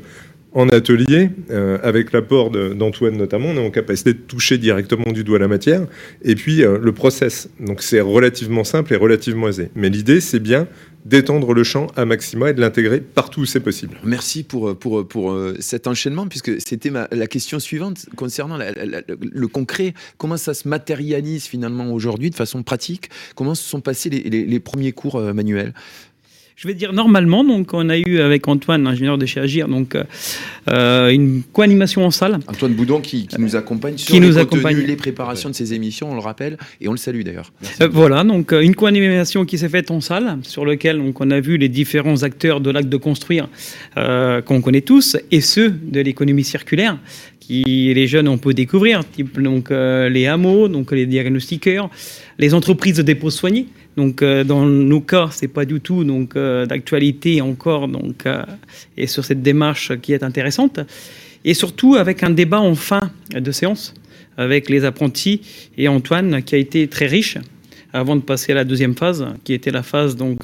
[0.56, 5.22] en atelier, euh, avec l'apport d'Antoine notamment, on est en capacité de toucher directement du
[5.22, 5.82] doigt la matière,
[6.22, 7.50] et puis euh, le process.
[7.60, 9.68] Donc c'est relativement simple et relativement aisé.
[9.74, 10.66] Mais l'idée, c'est bien
[11.06, 13.96] d'étendre le champ à maxima et de l'intégrer partout où c'est possible.
[14.02, 19.94] Merci pour, euh, cet enchaînement, puisque c'était la question suivante concernant le concret.
[20.18, 23.10] Comment ça se matérialise finalement aujourd'hui de façon pratique?
[23.36, 25.72] Comment se sont passés les premiers cours euh, manuels?
[26.56, 29.94] Je vais dire normalement, donc on a eu avec Antoine, ingénieur de chez Agir, donc
[30.70, 32.38] euh, une co-animation en salle.
[32.46, 34.78] Antoine Boudon qui, qui nous accompagne sur qui les nous contenus, accompagne.
[34.78, 37.52] les préparations de ces émissions, on le rappelle, et on le salue d'ailleurs.
[37.82, 41.40] Euh, voilà, donc une co-animation qui s'est faite en salle, sur lequel donc on a
[41.40, 43.48] vu les différents acteurs de l'acte de construire
[43.98, 46.98] euh, qu'on connaît tous, et ceux de l'économie circulaire
[47.46, 51.90] qui les jeunes on peut découvrir, type donc euh, les hameaux, donc les diagnostiqueurs,
[52.38, 53.66] les entreprises de dépôt soigné.
[53.96, 58.42] Donc euh, dans nos cas, c'est pas du tout donc euh, d'actualité encore donc euh,
[58.96, 60.80] et sur cette démarche qui est intéressante.
[61.44, 63.94] Et surtout avec un débat en fin de séance
[64.36, 65.40] avec les apprentis
[65.78, 67.38] et Antoine qui a été très riche
[67.92, 70.40] avant de passer à la deuxième phase, qui était la phase donc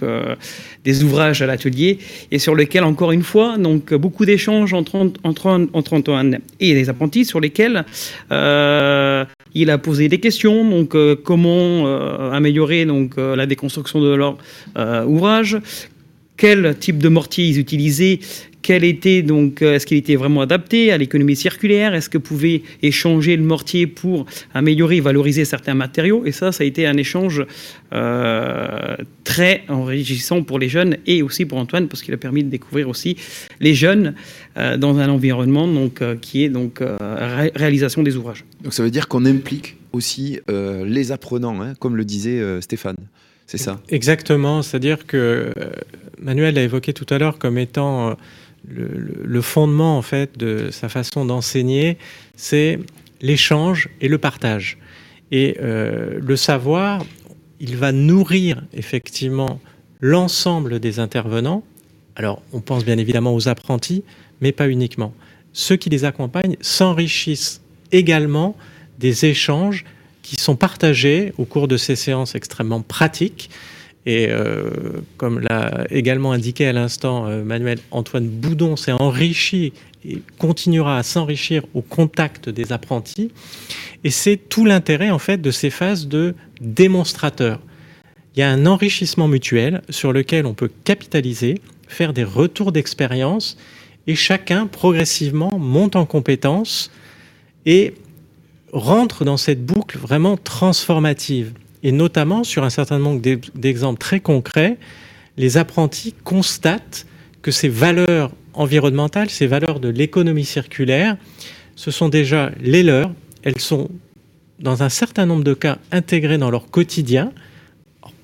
[0.84, 1.98] des ouvrages à l'atelier,
[2.30, 6.88] et sur lequel encore une fois donc beaucoup d'échanges entre, entre, entre Antoine et les
[6.88, 7.84] apprentis, sur lesquels
[9.54, 14.36] il a posé des questions, donc euh, comment euh, améliorer euh, la déconstruction de leur
[15.06, 15.58] ouvrage,
[16.36, 18.20] quel type de mortier ils utilisaient,
[18.62, 22.62] quel était donc euh, est-ce qu'il était vraiment adapté à l'économie circulaire, est-ce que pouvait
[22.80, 27.44] échanger le mortier pour améliorer, valoriser certains matériaux, et ça, ça a été un échange
[27.92, 32.50] euh, très enrichissant pour les jeunes et aussi pour Antoine parce qu'il a permis de
[32.50, 33.16] découvrir aussi
[33.60, 34.14] les jeunes
[34.56, 38.44] euh, dans un environnement donc euh, qui est donc euh, ré- réalisation des ouvrages.
[38.62, 42.60] Donc ça veut dire qu'on implique aussi euh, les apprenants, hein, comme le disait euh,
[42.60, 42.96] Stéphane.
[43.46, 43.82] C'est ça?
[43.90, 45.70] Exactement, c'est-à-dire que euh,
[46.18, 48.14] Manuel l'a évoqué tout à l'heure comme étant euh,
[48.68, 51.98] le, fondement en fait de sa façon d'enseigner,
[52.36, 52.78] c'est
[53.20, 54.78] l'échange et le partage.
[55.30, 57.04] Et euh, le savoir,
[57.60, 59.60] il va nourrir effectivement
[60.00, 61.64] l'ensemble des intervenants.
[62.16, 64.04] Alors, on pense bien évidemment aux apprentis,
[64.40, 65.14] mais pas uniquement.
[65.52, 68.56] Ceux qui les accompagnent s'enrichissent également
[68.98, 69.84] des échanges
[70.22, 73.50] qui sont partagés au cours de ces séances extrêmement pratiques.
[74.04, 74.70] Et euh,
[75.16, 79.72] comme l'a également indiqué à l'instant euh, Manuel Antoine Boudon s'est enrichi
[80.04, 83.30] et continuera à s'enrichir au contact des apprentis.
[84.02, 87.60] Et c'est tout l'intérêt en fait de ces phases de démonstrateur.
[88.34, 93.56] Il y a un enrichissement mutuel sur lequel on peut capitaliser, faire des retours d'expérience
[94.08, 96.90] et chacun progressivement monte en compétences
[97.66, 97.94] et
[98.72, 101.52] rentre dans cette boucle vraiment transformative.
[101.82, 104.78] Et notamment sur un certain nombre d'ex- d'exemples très concrets,
[105.36, 107.06] les apprentis constatent
[107.42, 111.16] que ces valeurs environnementales, ces valeurs de l'économie circulaire,
[111.74, 113.12] ce sont déjà les leurs.
[113.42, 113.88] Elles sont,
[114.60, 117.32] dans un certain nombre de cas, intégrées dans leur quotidien,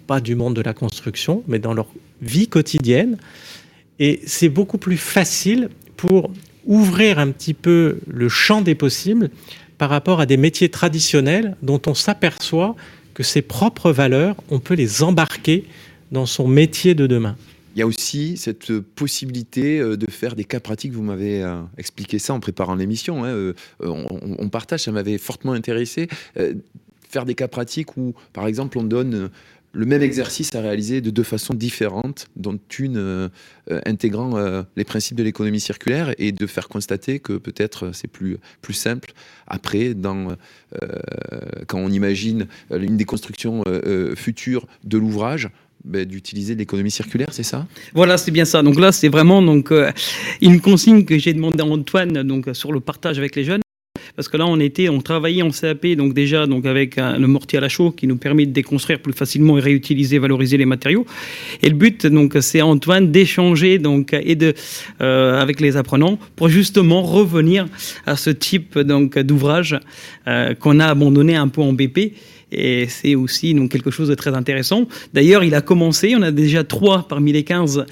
[0.06, 1.88] pas du monde de la construction, mais dans leur
[2.22, 3.18] vie quotidienne.
[3.98, 6.30] Et c'est beaucoup plus facile pour
[6.66, 9.30] ouvrir un petit peu le champ des possibles
[9.78, 12.76] par rapport à des métiers traditionnels dont on s'aperçoit
[13.18, 15.64] que ses propres valeurs, on peut les embarquer
[16.12, 17.34] dans son métier de demain.
[17.74, 20.92] Il y a aussi cette possibilité euh, de faire des cas pratiques.
[20.92, 23.24] Vous m'avez euh, expliqué ça en préparant l'émission.
[23.24, 26.06] hein, euh, on, partage, ça m'avait fortement intéressé.
[27.10, 29.30] Faire des cas pratiques où, par exemple, on donne
[29.78, 33.28] le même exercice à réaliser de deux façons différentes, dont une euh,
[33.70, 38.08] euh, intégrant euh, les principes de l'économie circulaire et de faire constater que peut-être c'est
[38.08, 39.12] plus, plus simple
[39.46, 39.94] après,
[41.68, 43.62] quand on imagine une déconstruction
[44.14, 45.48] future de l'ouvrage,
[45.84, 47.66] ben, d'utiliser l'économie circulaire, c'est ça?
[47.94, 48.62] Voilà, c'est bien ça.
[48.62, 49.72] Donc là, c'est vraiment donc
[50.42, 53.62] une consigne que j'ai demandé à Antoine donc sur le partage avec les jeunes.
[54.18, 57.28] Parce que là, on était, on travaillait en CAP, donc déjà donc avec un- le
[57.28, 60.64] mortier à la chaux qui nous permet de déconstruire plus facilement et réutiliser, valoriser les
[60.66, 61.06] matériaux.
[61.62, 64.54] Et le but, donc, c'est Antoine d'échanger donc et de
[65.02, 67.66] euh, avec les apprenants pour justement revenir
[68.06, 69.78] à ce type donc d'ouvrage
[70.26, 72.14] euh, qu'on a abandonné un peu en BP.
[72.52, 74.86] Et c'est aussi donc quelque chose de très intéressant.
[75.14, 76.14] D'ailleurs, il a commencé.
[76.16, 77.84] On a déjà trois parmi les 15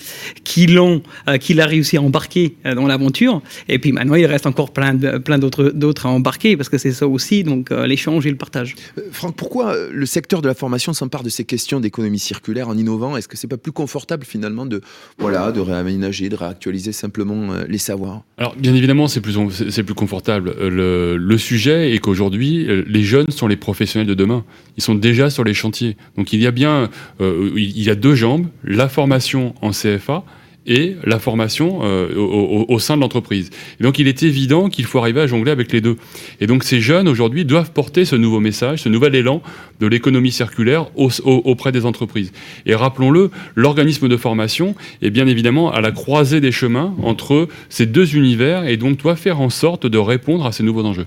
[0.45, 3.43] qui l'ont, euh, qu'il a réussi à embarquer euh, dans l'aventure.
[3.69, 6.79] Et puis maintenant, il reste encore plein, de, plein d'autres, d'autres à embarquer parce que
[6.79, 8.75] c'est ça aussi, donc euh, l'échange et le partage.
[8.99, 12.77] Euh, Franck, pourquoi le secteur de la formation s'empare de ces questions d'économie circulaire en
[12.77, 13.17] innovant?
[13.17, 14.81] Est-ce que c'est pas plus confortable finalement de,
[15.19, 18.23] voilà, de réaménager, de réactualiser simplement euh, les savoirs?
[18.39, 19.37] Alors, bien évidemment, c'est plus,
[19.71, 20.55] c'est plus confortable.
[20.59, 24.45] Euh, Le, le sujet est qu'aujourd'hui, les jeunes sont les professionnels de demain.
[24.77, 25.97] Ils sont déjà sur les chantiers.
[26.17, 30.25] Donc, il y a bien, euh, il y a deux jambes la formation en CFA
[30.69, 33.51] et la formation euh, au, sein de l'entreprise.
[33.81, 35.97] Donc, il est évident qu'il faut arriver à jongler avec les deux.
[36.41, 39.43] Et donc, ces jeunes aujourd'hui doivent porter ce nouveau message, ce nouvel élan
[39.79, 42.33] de l'économie circulaire au- au- auprès des entreprises.
[42.67, 47.87] Et rappelons-le, l'organisme de formation est bien évidemment à la croisée des chemins entre ces
[47.87, 51.07] deux univers et donc doit faire en sorte de répondre à ces nouveaux enjeux.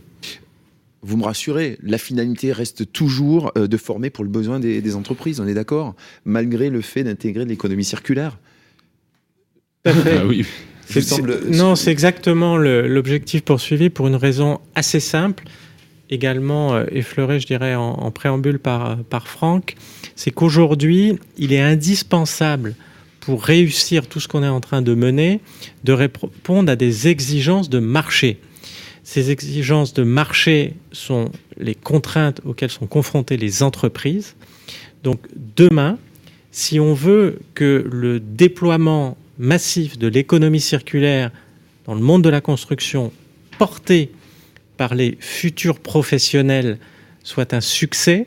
[1.02, 4.96] Vous me rassurez, la finalité reste toujours euh, de former pour le besoin des, des
[4.96, 8.38] entreprises, on est d'accord Malgré le fait d'intégrer l'économie circulaire
[9.86, 9.92] Ah
[10.28, 10.46] oui.
[10.90, 15.44] Semble- Non, c'est exactement l'objectif poursuivi pour une raison assez simple,
[16.10, 19.76] également euh, effleurée, je dirais, en, en préambule par, par Franck.
[20.16, 22.76] C'est qu'aujourd'hui, il est indispensable
[23.20, 25.40] pour réussir tout ce qu'on est en train de mener,
[25.84, 28.40] de répondre à des exigences de marché.
[29.12, 34.36] Ces exigences de marché sont les contraintes auxquelles sont confrontées les entreprises.
[35.02, 35.19] Donc
[35.56, 35.98] demain,
[36.52, 41.32] si on veut que le déploiement massif de l'économie circulaire
[41.88, 43.12] dans le monde de la construction,
[43.58, 44.12] porté
[44.78, 46.78] par les futurs professionnels,
[47.24, 48.26] soit un succès,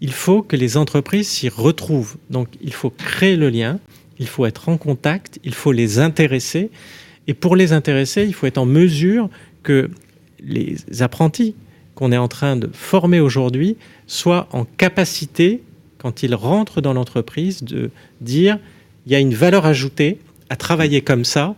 [0.00, 2.16] il faut que les entreprises s'y retrouvent.
[2.28, 3.78] Donc il faut créer le lien,
[4.18, 6.72] il faut être en contact, il faut les intéresser.
[7.28, 9.30] Et pour les intéresser, il faut être en mesure
[9.62, 9.88] que
[10.40, 11.54] les apprentis
[11.94, 15.62] qu'on est en train de former aujourd'hui soient en capacité,
[15.98, 18.58] quand ils rentrent dans l'entreprise, de dire
[19.06, 20.18] il y a une valeur ajoutée
[20.50, 21.54] à travailler comme ça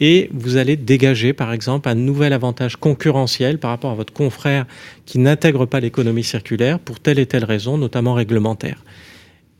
[0.00, 4.66] et vous allez dégager, par exemple, un nouvel avantage concurrentiel par rapport à votre confrère
[5.06, 8.84] qui n'intègre pas l'économie circulaire pour telle et telle raison, notamment réglementaire.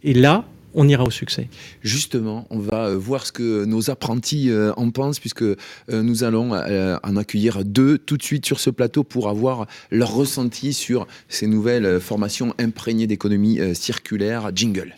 [0.02, 0.44] Et là,
[0.76, 1.48] on ira au succès.
[1.82, 5.56] Justement, on va euh, voir ce que nos apprentis euh, en pensent, puisque euh,
[5.88, 10.72] nous allons en accueillir deux tout de suite sur ce plateau pour avoir leur ressenti
[10.72, 14.50] sur ces nouvelles formations imprégnées d'économie circulaire.
[14.54, 14.94] Jingle.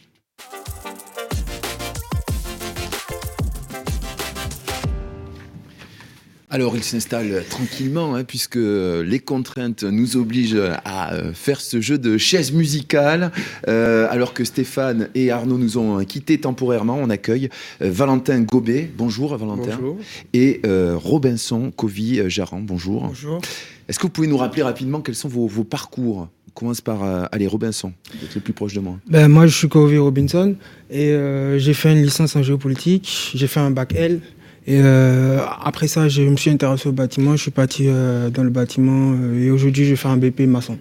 [6.50, 11.98] Alors il s'installe tranquillement, hein, puisque les contraintes nous obligent à euh, faire ce jeu
[11.98, 13.32] de chaise musicale.
[13.68, 17.50] Euh, alors que Stéphane et Arnaud nous ont quittés temporairement, on accueille
[17.82, 18.90] euh, Valentin Gobet.
[18.96, 19.76] Bonjour Valentin.
[19.78, 19.98] Bonjour.
[20.32, 20.62] Et
[20.94, 22.60] Robinson Covy-Jaran.
[22.60, 23.08] Bonjour.
[23.08, 23.42] Bonjour.
[23.86, 26.28] Est-ce que vous pouvez nous rappeler rapidement quels sont vos, parcours?
[26.48, 28.98] On commence par aller Robinson, êtes le plus proche de moi.
[29.06, 30.56] Ben, moi, je suis Covy Robinson
[30.90, 31.14] et
[31.58, 33.32] j'ai fait une licence en géopolitique.
[33.34, 34.20] J'ai fait un bac L
[34.68, 37.34] et euh, après ça, je me suis intéressé au bâtiment.
[37.34, 40.76] Je suis parti euh, dans le bâtiment euh, et aujourd'hui, je fais un BP maçon.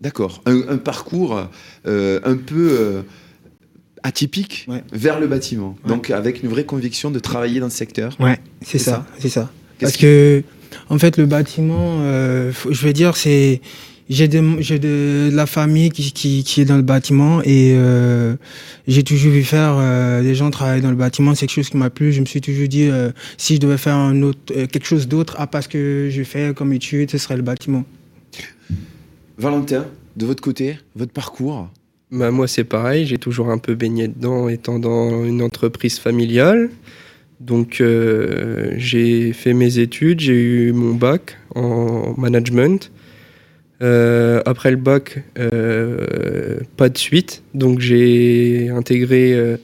[0.00, 0.42] D'accord.
[0.46, 1.38] Un, parcours
[1.84, 3.02] un peu
[4.02, 5.76] atypique vers le bâtiment.
[5.86, 8.16] Donc avec une vraie conviction de travailler dans ce secteur.
[8.18, 9.50] Ouais, c'est ça, c'est ça.
[9.78, 10.42] Parce que
[10.88, 13.60] en fait, le bâtiment, je vais dire, c'est
[14.08, 14.40] j'ai de,
[14.78, 18.36] de, la famille qui, qui, qui, est dans le bâtiment et euh,
[18.86, 21.34] j'ai toujours vu faire euh, des gens travailler dans le bâtiment.
[21.34, 22.12] C'est quelque chose qui m'a plu.
[22.12, 25.08] Je me suis toujours dit euh, si je devais faire un autre, euh, quelque chose
[25.08, 27.84] d'autre à part ce que je fais comme étude, ce serait le bâtiment.
[29.38, 31.68] Valentin, de votre côté, votre parcours
[32.12, 33.06] bah, Moi, c'est pareil.
[33.06, 36.70] J'ai toujours un peu baigné dedans étant dans une entreprise familiale.
[37.40, 37.82] Donc,
[38.78, 42.90] j'ai fait mes études, j'ai eu mon bac en management.
[43.82, 47.42] Euh, après le bac, euh, pas de suite.
[47.54, 49.56] Donc j'ai intégré euh,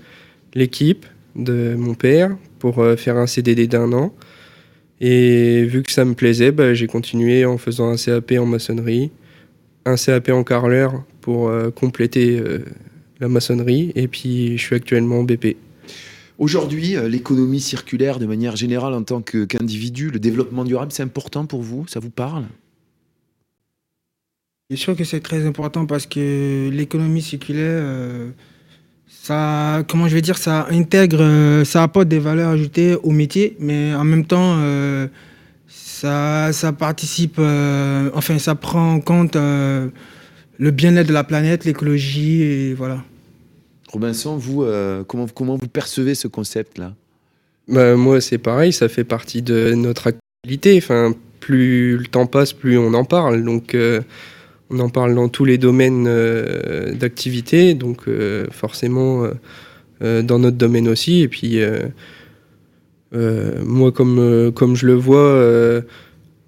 [0.54, 4.14] l'équipe de mon père pour faire un CDD d'un an.
[5.00, 9.10] Et vu que ça me plaisait, bah, j'ai continué en faisant un CAP en maçonnerie,
[9.84, 12.40] un CAP en carreleur pour compléter
[13.18, 13.90] la maçonnerie.
[13.96, 15.56] Et puis je suis actuellement en BP.
[16.38, 21.62] Aujourd'hui, l'économie circulaire, de manière générale, en tant qu'individu, le développement durable, c'est important pour
[21.62, 21.86] vous?
[21.88, 22.44] Ça vous parle?
[24.72, 28.30] Bien sûr que c'est très important parce que l'économie circulaire, euh,
[29.06, 33.54] ça, comment je vais dire, ça intègre, euh, ça apporte des valeurs ajoutées au métier,
[33.60, 35.08] mais en même temps, euh,
[35.68, 42.72] ça, ça participe, enfin, ça prend en compte le bien-être de la planète, l'écologie, et
[42.72, 43.04] voilà.
[43.88, 44.64] Robinson, vous,
[45.06, 46.94] comment, comment vous percevez ce concept-là?
[47.68, 50.78] Bah, Moi, c'est pareil, ça fait partie de notre actualité.
[50.78, 53.44] Enfin, plus le temps passe, plus on en parle.
[53.44, 53.76] Donc,
[54.70, 59.28] on en parle dans tous les domaines euh, d'activité, donc euh, forcément
[60.02, 61.20] euh, dans notre domaine aussi.
[61.20, 61.60] Et puis,
[63.12, 65.82] moi, comme, comme je le vois,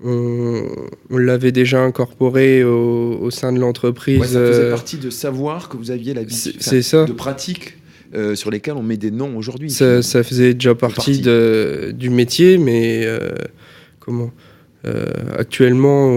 [0.03, 0.69] on,
[1.11, 4.23] l'avait déjà incorporé au, sein de l'entreprise.
[4.23, 7.77] ça faisait partie de savoir que vous aviez l'habitude de pratique
[8.35, 9.71] sur lesquelles on met des noms aujourd'hui.
[9.71, 13.07] Ça, faisait déjà partie, De, du métier, mais
[14.01, 14.31] comment?
[14.31, 14.54] euh,
[15.37, 16.09] actuellement,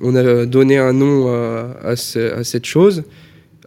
[0.00, 3.04] on, a donné un nom à, cette chose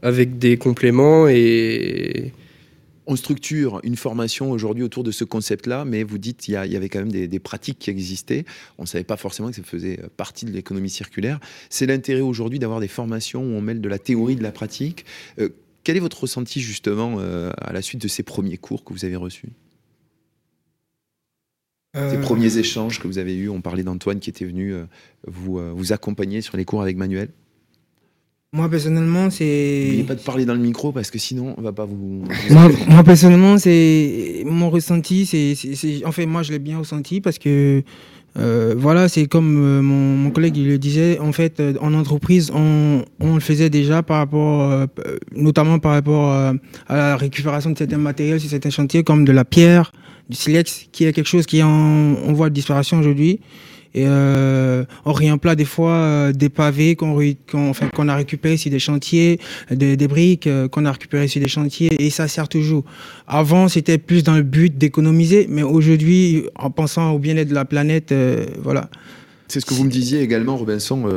[0.01, 2.31] avec des compléments et
[3.09, 6.89] on structure une formation aujourd'hui autour de ce concept-là, mais vous dites qu'il y, avait
[6.89, 8.45] quand même des, pratiques qui existaient.
[8.77, 11.39] On ne savait pas forcément que ça faisait partie de l'économie circulaire.
[11.71, 15.05] C'est l'intérêt aujourd'hui d'avoir des formations où on mêle de la théorie de la pratique.
[15.39, 15.49] Euh,
[15.83, 19.05] quel est votre ressenti justement euh, à la suite de ces premiers cours que vous
[19.05, 19.49] avez reçus?
[22.09, 22.21] Ces euh.
[22.21, 24.85] premiers échanges que vous avez eus, on parlait d'Antoine qui était venu euh,
[25.27, 27.29] vous, euh, vous accompagner sur les cours avec Manuel.
[28.51, 29.83] Moi personnellement, c'est.
[29.85, 32.23] N'oubliez pas de parler dans le micro parce que sinon, on va pas vous.
[32.89, 35.27] moi, personnellement, c'est mon ressenti.
[35.27, 37.83] C'est, en fait, moi, je l'ai bien ressenti parce que
[38.35, 41.19] voilà, c'est comme mon, collègue il le disait.
[41.19, 44.87] En fait, en entreprise, on, on, le faisait déjà par rapport,
[45.35, 46.53] notamment par rapport à
[46.89, 49.91] la récupération de certains matériels sur certains chantiers, comme de la pierre,
[50.29, 53.39] du silex, qui est quelque chose qui est en, voie de disparition aujourd'hui.
[53.95, 57.17] Et euh, on réemploie des fois euh, des pavés qu'on
[57.53, 59.39] enfin, qu'on a récupérés sur des chantiers,
[59.71, 62.83] des, des briques euh, qu'on a récupérées sur des chantiers, et ça sert toujours.
[63.27, 67.65] Avant, c'était plus dans le but d'économiser, mais aujourd'hui, en pensant au bien-être de la
[67.65, 68.89] planète, euh, voilà.
[69.47, 71.09] C'est ce que vous me disiez également, Robinson,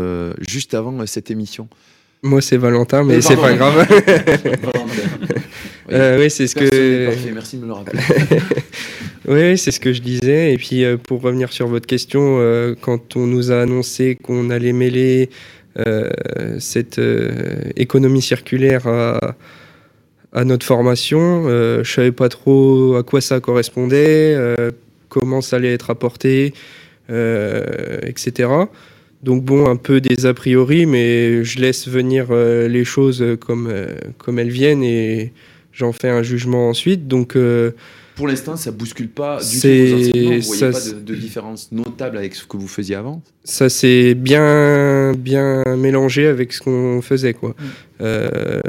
[0.49, 1.69] juste avant cette émission.
[2.23, 3.75] Moi, c'est Valentin, mais c'est pas grave.
[3.89, 5.03] Valentin.
[5.89, 5.95] Oui.
[5.95, 7.07] Euh, oui, c'est ce que.
[7.07, 8.01] parfait, merci de me le rappeler.
[9.29, 10.53] Oui, c'est ce que je disais.
[10.53, 14.51] Et puis, euh, pour revenir sur votre question, euh, quand on nous a annoncé qu'on
[14.51, 15.31] allait mêler
[15.79, 16.11] euh,
[16.59, 17.01] cette
[17.77, 24.37] économie circulaire à, notre formation, euh, je savais pas trop à quoi ça correspondait,
[25.09, 26.53] comment ça allait être apporté,
[27.09, 28.49] etc.
[29.23, 33.73] Donc bon, un peu des a priori, mais je laisse venir les choses comme,
[34.19, 35.33] comme elles viennent et
[35.73, 37.07] j'en fais un jugement ensuite.
[37.07, 37.37] Donc
[38.17, 39.97] Pour l'instant, ça bouscule pas du tout vos.
[39.97, 43.69] Vous voyez ça, pas de, de différence notable avec ce que vous faisiez avant ça
[43.69, 47.35] s'est bien, bien mélangé avec ce qu'on faisait.
[47.35, 47.55] Quoi.
[48.01, 48.61] Euh,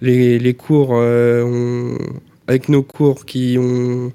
[0.00, 1.98] les, les cours, euh, on-
[2.46, 4.12] avec nos cours qui ont,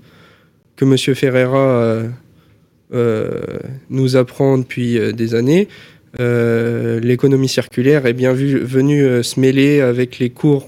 [0.75, 1.15] que M.
[1.15, 2.03] Ferreira
[2.93, 3.39] euh,
[3.89, 5.67] nous apprend depuis des années,
[6.19, 10.67] l'économie circulaire est bien vu, venue se mêler avec les cours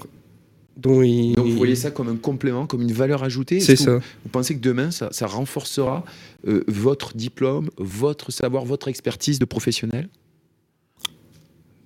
[0.79, 1.35] dont il...
[1.35, 3.95] Donc vous voyez ça comme un complément, comme une valeur ajoutée C'est ça.
[3.95, 6.03] Vous, vous pensez que demain, ça, ça renforcera
[6.47, 10.09] euh, votre diplôme, votre savoir, votre expertise de professionnel?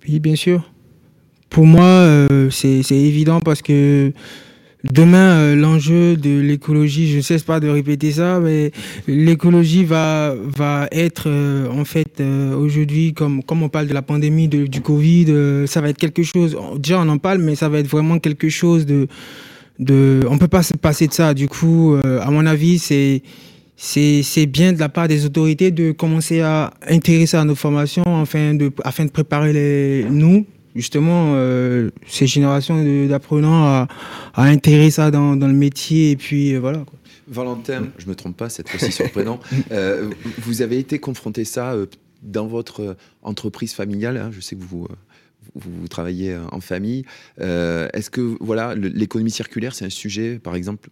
[0.06, 0.70] Oui, bien sûr.
[1.50, 4.12] Pour moi, euh, c'est c'est évident parce que
[4.90, 8.70] demain, euh, l'enjeu de l'écologie, je ne cesse pas de répéter ça, mais
[9.08, 14.02] l'écologie va, va être, euh, en fait, euh, aujourd'hui, comme, comme on parle de la
[14.02, 17.68] pandémie, de- du Covid, ça va être quelque chose, déjà on en parle, mais ça
[17.68, 19.06] va être vraiment quelque chose de...
[19.78, 21.34] de on peut pas se passer de ça.
[21.34, 23.22] Du coup, à mon avis, c'est
[23.76, 28.04] c'est c'est bien de la part des autorités de commencer à intéresser à nos formations
[28.22, 33.88] afin de, afin de préparer les, nous, justement, euh, ces générations d'apprenants à,
[34.34, 36.12] à intégrer ça dans, dans le métier.
[36.12, 36.78] Et puis, euh, voilà.
[36.78, 36.98] quoi.
[37.26, 39.38] Valentin, je me trompe pas cette fois-ci sur le prénom,
[39.72, 40.10] euh,
[40.42, 41.86] vous avez été confronté ça euh,
[42.22, 44.18] dans votre entreprise familiale.
[44.18, 44.86] hein, je sais que vous,
[45.54, 47.04] vous, vous travaillez en famille.
[47.40, 50.90] Euh, Est-ce que voilà, l'économie circulaire, c'est un sujet, par exemple,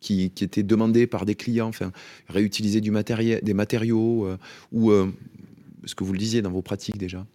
[0.00, 1.92] qui, qui était demandé par des clients, enfin,
[2.28, 4.38] réutiliser du matériel, des matériaux, euh,
[4.72, 5.12] ou euh,
[5.84, 7.26] ce que vous le disiez dans vos pratiques déjà?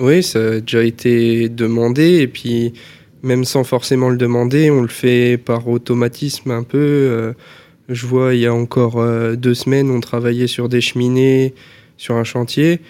[0.00, 2.74] Oui, ça a déjà été demandé et puis
[3.22, 6.78] même sans forcément le demander, on le fait par automatisme un peu.
[6.78, 7.32] Euh,
[7.88, 11.54] Je vois, il y a encore euh, deux semaines, on travaillait sur des cheminées
[11.96, 12.80] sur un chantier.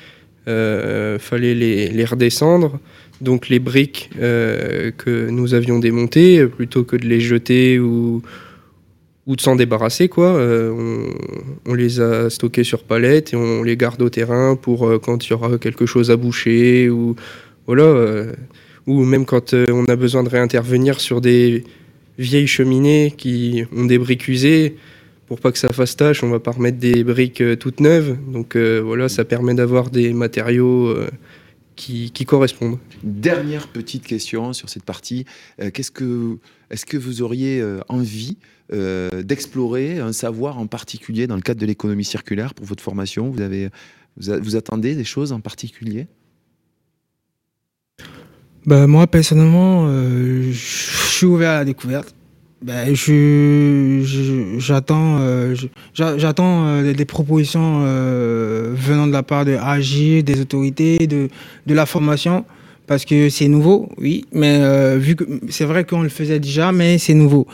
[0.49, 2.79] Euh, fallait les, les redescendre.
[3.21, 8.23] Donc les briques euh, que nous avions démontées, euh, plutôt que de les jeter ou,
[9.27, 11.05] ou de s'en débarrasser, quoi, euh,
[11.67, 15.27] on, les a stockées sur palette et on les garde au terrain pour euh, quand
[15.27, 17.17] il y aura quelque chose à boucher ou
[17.67, 18.33] voilà, euh,
[18.87, 21.65] ou même quand on a besoin de réintervenir sur des
[22.19, 24.77] vieilles cheminées qui ont des briques usées.
[25.27, 28.17] Pour pas que ça fasse tâche, on va pas remettre des briques toutes neuves.
[28.33, 30.95] Donc voilà, ça permet d'avoir des matériaux
[31.77, 32.79] qui, qui correspondent.
[33.05, 35.25] Dernière petite question sur cette partie.
[35.61, 36.39] Euh, Qu'est-ce que,
[36.71, 38.39] est-ce que vous auriez euh, envie
[38.73, 43.31] euh, d'explorer un savoir en particulier dans le cadre de l'économie circulaire pour votre formation?
[43.31, 43.69] Vous avez,
[44.17, 46.09] vous, a- vous attendez des choses en particulier?
[48.65, 52.16] Bah, moi, personnellement, euh, je suis ouvert à la découverte.
[52.63, 55.55] Ben, je, je- j'attends, euh,
[55.95, 61.29] j'attends euh, des propositions euh, venant de la part de AGI, des autorités, de,
[61.67, 62.47] de la formation,
[62.87, 66.73] parce que c'est nouveau, oui, mais euh, vu que c'est vrai qu'on le faisait déjà,
[66.73, 67.47] mais c'est nouveau.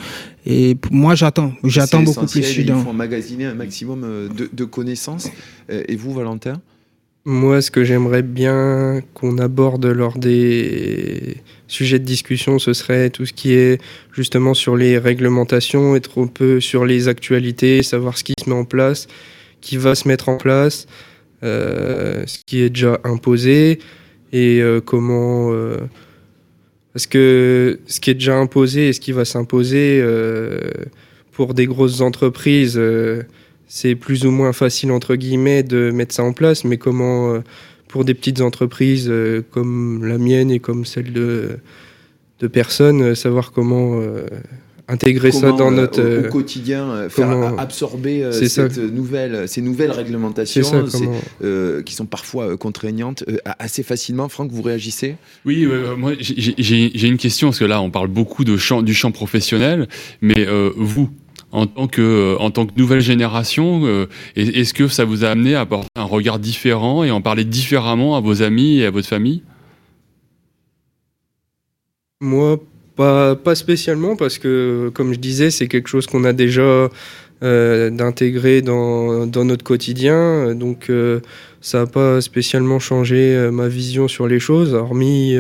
[0.47, 2.41] Et moi, j'attends, j'attends beaucoup plus.
[2.79, 5.31] Il faut emmagasiner un maximum euh, de, de connaissances.
[5.69, 6.61] Et vous, Valentin?
[7.25, 11.37] Moi, ce que j'aimerais bien qu'on aborde lors des
[11.69, 13.81] sujets de discussion, ce serait tout ce qui est
[14.13, 18.57] justement sur les réglementations, être un peu sur les actualités, savoir ce qui se met
[18.57, 19.07] en place,
[19.61, 20.87] qui va se mettre en place,
[21.45, 23.79] euh, ce qui est déjà imposé
[24.33, 25.53] et euh, comment.
[25.53, 25.77] euh,
[26.93, 30.59] parce que ce qui est déjà imposé et ce qui va s'imposer euh,
[31.31, 32.79] pour des grosses entreprises.
[33.75, 37.39] C'est plus ou moins facile entre guillemets de mettre ça en place, mais comment euh,
[37.89, 41.57] pour des petites entreprises euh, comme la mienne et comme celle de,
[42.41, 43.99] de personnes, euh, savoir comment
[44.89, 46.03] intégrer ça dans notre...
[46.03, 48.47] au, au quotidien faire comment- absorber ça.
[48.49, 51.21] cette nouvelle, ces nouvelles réglementations ça, c'est- comment...
[51.43, 54.29] euh, qui sont parfois contraignantes euh, assez facilement.
[54.29, 55.17] Franck, vous réagissez?
[55.47, 58.93] Oui, euh, moi j'ai- une question parce que là on parle beaucoup de champ, du
[58.93, 59.89] champ professionnel,
[60.21, 61.09] mais euh, vous,
[61.53, 65.25] en tant que euh, en tant que nouvelle génération, euh, est- est-ce que ça vous
[65.25, 68.87] a amené à apporter un regard différent et en parler différemment à vos amis et
[68.87, 69.43] à votre famille?
[72.21, 72.59] Moi,
[72.97, 76.89] pas, spécialement, parce que, comme je disais, c'est quelque chose qu'on a déjà
[77.43, 80.55] euh, d'intégrer dans, notre quotidien.
[80.55, 81.21] Donc, euh,
[81.61, 85.37] ça n'a pas spécialement changé ma vision sur les choses, hormis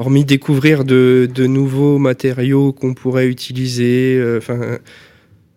[0.00, 4.78] hormis découvrir de, de nouveaux matériaux qu'on pourrait utiliser, euh, enfin,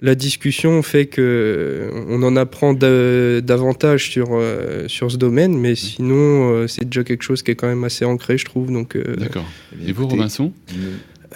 [0.02, 5.76] la discussion fait que on en apprend da- davantage sur, euh, sur ce domaine, mais
[5.76, 8.70] sinon, euh, c'est déjà quelque chose qui est quand même assez ancré, je trouve.
[8.70, 9.46] Donc, D'accord.
[9.82, 10.52] Eh Et vous, Robinson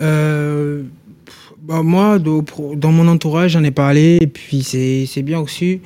[0.02, 0.84] Euh,
[1.64, 5.80] bah, moi, de- dans mon entourage, j'en ai parlé et puis c'est c'est bien reçu.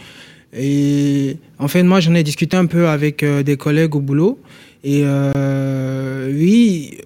[0.57, 4.39] Et en fait, moi, j'en ai discuté un peu avec euh, des collègues au boulot.
[4.83, 6.97] Et euh, oui,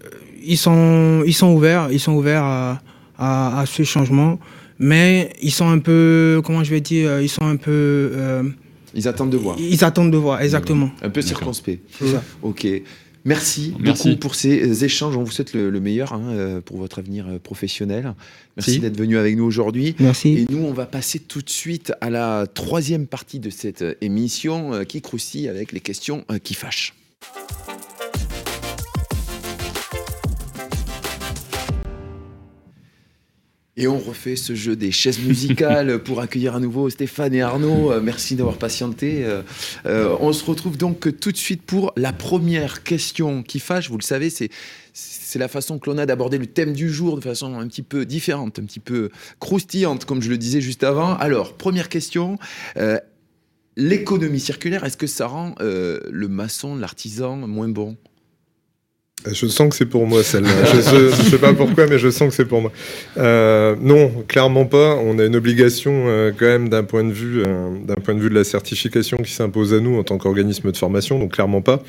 [0.46, 2.82] ils sont, ils sont ouverts, ils sont ouverts à,
[3.18, 4.40] à, à ce changement.
[4.78, 7.72] Mais ils sont un peu, comment je vais dire, ils sont un peu,
[8.14, 8.44] euh,
[8.94, 9.56] Ils attendent de voir.
[9.60, 10.90] ils attendent de voir, exactement.
[11.02, 11.82] Un peu circonspect.
[11.98, 12.24] C'est ça.
[12.42, 12.68] Ok.
[13.28, 14.10] Merci, Merci.
[14.10, 15.18] beaucoup pour ces euh, échanges.
[15.18, 18.14] On vous souhaite le, le meilleur hein, euh, pour votre avenir professionnel.
[18.58, 18.80] Merci Si.
[18.80, 19.96] d'être venu avec nous aujourd'hui.
[20.00, 20.34] Merci.
[20.40, 24.74] Et nous, on va passer tout de suite à la troisième partie de cette émission
[24.74, 26.94] euh, qui croustille avec les questions euh, qui fâchent.
[33.78, 37.92] Et on refait ce jeu des chaises musicales pour accueillir à nouveau Stéphane et Arnaud.
[37.92, 39.26] Euh, Merci d'avoir patienté.
[39.26, 39.42] Euh,
[39.86, 43.90] euh, on se retrouve donc tout de suite pour la première question qui fâche.
[43.90, 44.50] Vous le savez, c'est
[44.94, 47.82] c'est la façon que l'on a d'aborder le thème du jour de façon un petit
[47.82, 49.10] peu différente, un petit peu
[49.42, 51.16] croustillante, comme je le disais juste avant.
[51.18, 52.38] Alors, première question.
[52.78, 52.98] euh,
[53.76, 57.98] L'économie circulaire, est-ce que ça rend euh, le maçon, l'artisan moins bon?
[59.32, 60.50] Je sens que c'est pour moi celle-là.
[60.66, 62.72] je ne sais pas pourquoi, mais je sens que c'est pour moi.
[63.18, 64.96] Euh, non, clairement pas.
[64.96, 68.20] On a une obligation euh, quand même d'un point de vue, euh, d'un point de
[68.20, 71.20] vue de la certification qui s'impose à nous en tant qu'organisme de formation.
[71.20, 71.82] Donc clairement pas.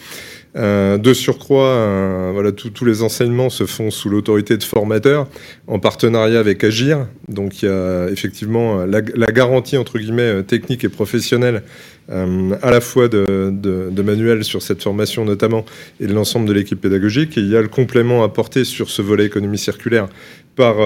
[0.57, 5.29] Euh, de surcroît, euh, voilà, tous les enseignements se font sous l'autorité de formateurs
[5.67, 7.07] en partenariat avec Agir.
[7.29, 11.63] Donc il y a effectivement euh, la, garantie entre guillemets technique et professionnelle
[12.09, 15.65] à la fois de, de, Manuel sur cette formation notamment
[15.99, 17.37] et de l'ensemble de l'équipe pédagogique.
[17.37, 20.09] Et il y a le complément apporté sur ce volet économie circulaire
[20.55, 20.77] par,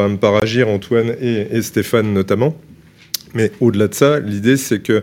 [0.42, 2.56] Agir, Antoine et Stéphane notamment.
[3.34, 5.02] Mais au-delà de ça, l'idée c'est que,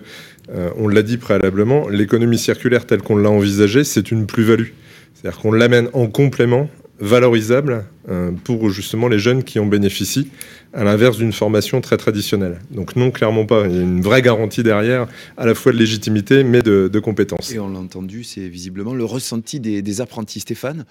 [0.54, 4.70] euh, on l'a dit préalablement, l'économie circulaire telle qu'on l'a envisagée, c'est une plus-value.
[5.14, 6.70] C'est-à-dire qu'on l'amène en complément
[7.00, 10.30] valorisable euh, pour justement les jeunes qui en bénéficient,
[10.74, 12.60] à l'inverse d'une formation très traditionnelle.
[12.72, 13.68] Donc non, clairement pas.
[13.68, 15.06] Il y a une vraie garantie derrière,
[15.38, 17.52] à la fois de légitimité, mais de, de compétences.
[17.54, 20.40] Et on l'a entendu, c'est visiblement le ressenti des, des apprentis.
[20.40, 20.86] Stéphane?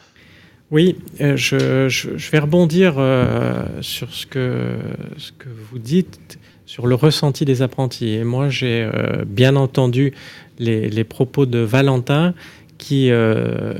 [0.71, 4.77] Oui, euh, je, je- je vais rebondir euh, sur ce que,
[5.17, 8.11] ce que vous dites, sur le ressenti des apprentis.
[8.11, 10.13] Et moi, j'ai euh, bien entendu
[10.59, 12.35] les, les propos de Valentin
[12.79, 13.75] qui euh,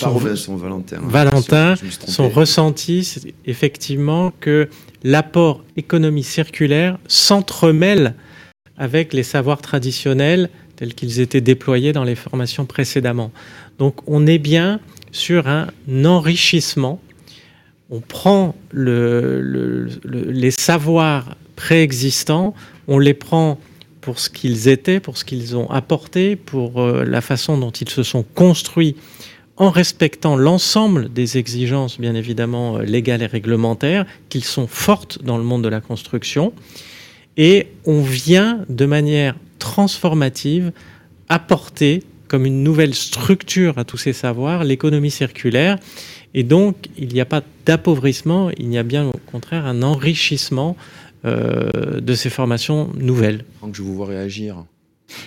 [0.00, 0.96] Robinson, Valentin.
[0.96, 1.06] hein.
[1.06, 1.74] Valentin,
[2.06, 4.68] son ressenti, c'est effectivement que
[5.04, 8.14] l'apport économie circulaire s'entremêle
[8.78, 13.30] avec les savoirs traditionnels tels qu'ils étaient déployés dans les formations précédemment.
[13.78, 14.80] Donc on est bien
[15.12, 15.68] sur un
[16.04, 17.00] enrichissement.
[17.90, 22.54] On prend le- le- le- les savoirs préexistants,
[22.88, 23.58] on les prend
[24.00, 27.88] pour ce qu'ils étaient, pour ce qu'ils ont apporté, pour euh, la façon dont ils
[27.88, 28.96] se sont construits
[29.56, 35.38] en respectant l'ensemble des exigences, bien évidemment, euh, légales et réglementaires, qui sont fortes dans
[35.38, 36.52] le monde de la construction.
[37.36, 40.72] Et on vient de manière transformative
[41.28, 45.78] apporter comme une nouvelle structure à tous ces savoirs l'économie circulaire.
[46.34, 50.76] Et donc, il n'y a pas d'appauvrissement, il y a bien au contraire un enrichissement
[51.24, 53.44] de ces formations nouvelles.
[53.58, 54.64] Franck, je vous vois réagir.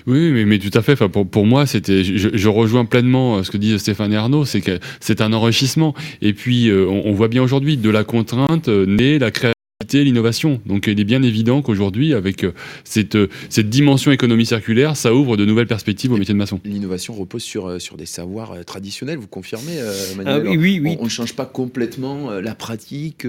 [0.07, 0.93] Oui, mais, mais tout à fait.
[0.93, 4.17] Enfin, pour, pour moi, c'était, je, je rejoins pleinement euh, ce que disent Stéphane et
[4.17, 5.93] Arnaud, c'est que c'est un enrichissement.
[6.21, 9.54] Et puis, euh, on, on voit bien aujourd'hui, de la contrainte euh, naît la créativité,
[9.93, 10.61] l'innovation.
[10.65, 12.53] Donc, il est bien évident qu'aujourd'hui, avec euh,
[12.85, 16.61] cette, euh, cette dimension économie circulaire, ça ouvre de nouvelles perspectives au métier de maçon.
[16.63, 20.97] L'innovation repose sur, euh, sur des savoirs traditionnels, vous confirmez, Ah Manuel oui, oui, oui.
[21.01, 23.25] On ne change pas complètement la pratique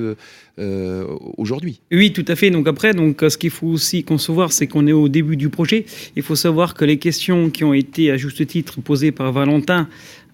[0.59, 1.81] euh, aujourd'hui.
[1.93, 2.51] Oui, tout à fait.
[2.51, 5.85] Donc après, donc ce qu'il faut aussi concevoir, c'est qu'on est au début du projet.
[6.17, 9.89] Il faut savoir que les questions qui ont été à juste titre posées par Valentin,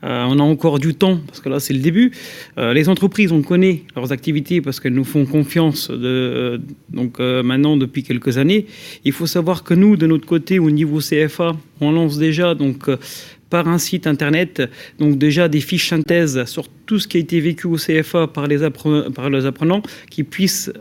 [0.05, 2.13] euh, on a encore du temps parce que là c'est le début.
[2.59, 6.59] Euh, les entreprises, on connaît leurs activités parce qu'elles nous font confiance de, euh,
[6.91, 8.67] donc maintenant depuis quelques années.
[9.05, 12.91] Il faut savoir que nous, de notre côté, au niveau CFA, on lance déjà donc
[13.51, 14.63] par un site internet,
[14.99, 18.47] donc déjà des fiches synthèses sur tout ce qui a été vécu au CFA par
[18.47, 18.71] les,
[19.15, 20.73] par les apprenants qui puissent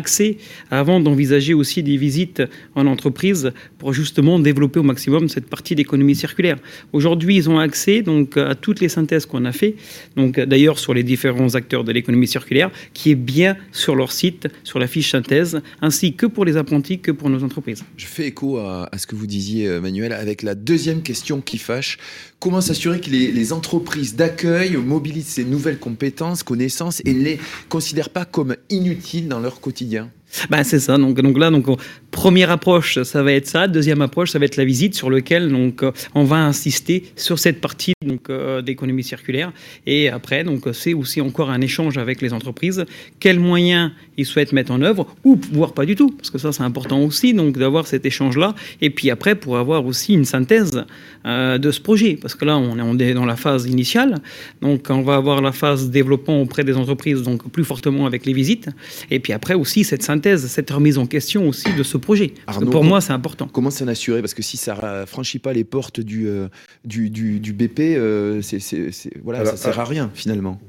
[0.00, 0.36] accès
[0.70, 2.42] avant d'envisager aussi des visites
[2.74, 6.58] en entreprise pour justement développer au maximum cette partie d'économie circulaire.
[6.92, 9.74] Aujourd'hui, ils ont accès donc à toutes les synthèses qu'on a fait,
[10.16, 14.48] donc d'ailleurs sur les différents acteurs de l'économie circulaire, qui est bien sur leur site,
[14.62, 17.84] sur la fiche synthèse, ainsi que pour les apprentis que pour nos entreprises.
[17.96, 21.40] Je fais écho à, à ce que vous disiez, euh, Manuel, avec la deuxième question
[21.40, 21.98] qui fâche.
[22.38, 28.10] Comment s'assurer que les, entreprises d'accueil mobilisent ces nouvelles compétences, connaissances et ne les considèrent
[28.10, 30.10] pas comme inutiles dans leur quotidien?
[30.50, 30.98] Ben, c'est ça.
[30.98, 31.76] Donc, donc là, donc, on-
[32.10, 33.68] première approche, ça va être ça.
[33.68, 37.38] Deuxième approche, ça va être la visite sur lequel donc, euh, on va insister sur
[37.38, 37.94] cette partie
[38.28, 39.52] euh, d'économie circulaire.
[39.86, 42.84] Et après, c'est aussi encore un échange avec les entreprises.
[43.18, 46.10] Quels moyens ils souhaitent mettre en œuvre ou voire pas du tout.
[46.10, 48.54] Parce que ça, c'est important aussi, donc, d'avoir cet échange-là.
[48.80, 50.84] Et puis après, pour avoir aussi une synthèse
[51.26, 52.18] euh, de ce projet.
[52.20, 54.16] Parce que là, on est, on est dans la phase initiale.
[54.62, 58.32] Donc, on va avoir la phase développement auprès des entreprises, donc plus fortement avec les
[58.32, 58.68] visites.
[59.10, 62.32] Et puis après aussi cette synthèse, cette remise en question aussi de ce projet.
[62.46, 63.48] Parce que Arnaud, pour moi, c'est important.
[63.52, 64.20] Comment s'en assurer?
[64.20, 66.48] Parce que si ça ra- franchit pas les portes du, euh,
[66.84, 70.60] du, du, du BP, euh, c'est, c'est- c'est- voilà, Alors, ça sert à rien finalement.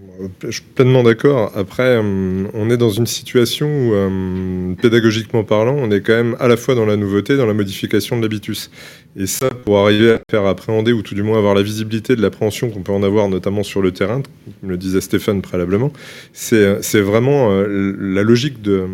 [0.44, 1.52] Je suis pleinement d'accord.
[1.56, 6.36] Après, hum, on est dans une situation où, hum, pédagogiquement parlant, on est quand même
[6.40, 8.72] à la fois dans la nouveauté, dans la modification de l'habitus.
[9.20, 12.22] Et ça, pour arriver à faire appréhender, ou tout du moins avoir la visibilité de
[12.22, 14.22] l'appréhension qu'on peut en avoir, notamment sur le terrain,
[14.62, 15.92] comme le disait Stéphane préalablement,
[16.34, 18.86] c'est c'est vraiment euh, la logique de,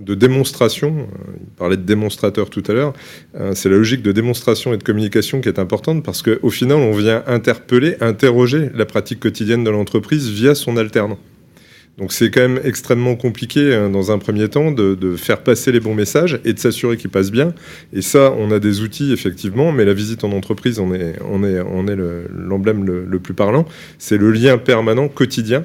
[0.00, 0.96] démonstration.
[0.98, 2.94] Euh, Il parlait de démonstrateur tout à l'heure.
[3.36, 6.78] Euh, C'est la logique de démonstration et de communication qui est importante parce qu'au final,
[6.78, 11.18] on vient interpeller, interroger la pratique quotidienne de l'entreprise via son alternant.
[11.96, 15.70] Donc c'est quand même extrêmement compliqué hein, dans un premier temps de, de faire passer
[15.70, 17.54] les bons messages et de s'assurer qu'ils passent bien.
[17.92, 21.44] Et ça, on a des outils effectivement, mais la visite en entreprise, on est, on
[21.44, 23.64] est, on est le- l'emblème le, le plus parlant.
[23.98, 25.64] C'est le lien permanent, quotidien,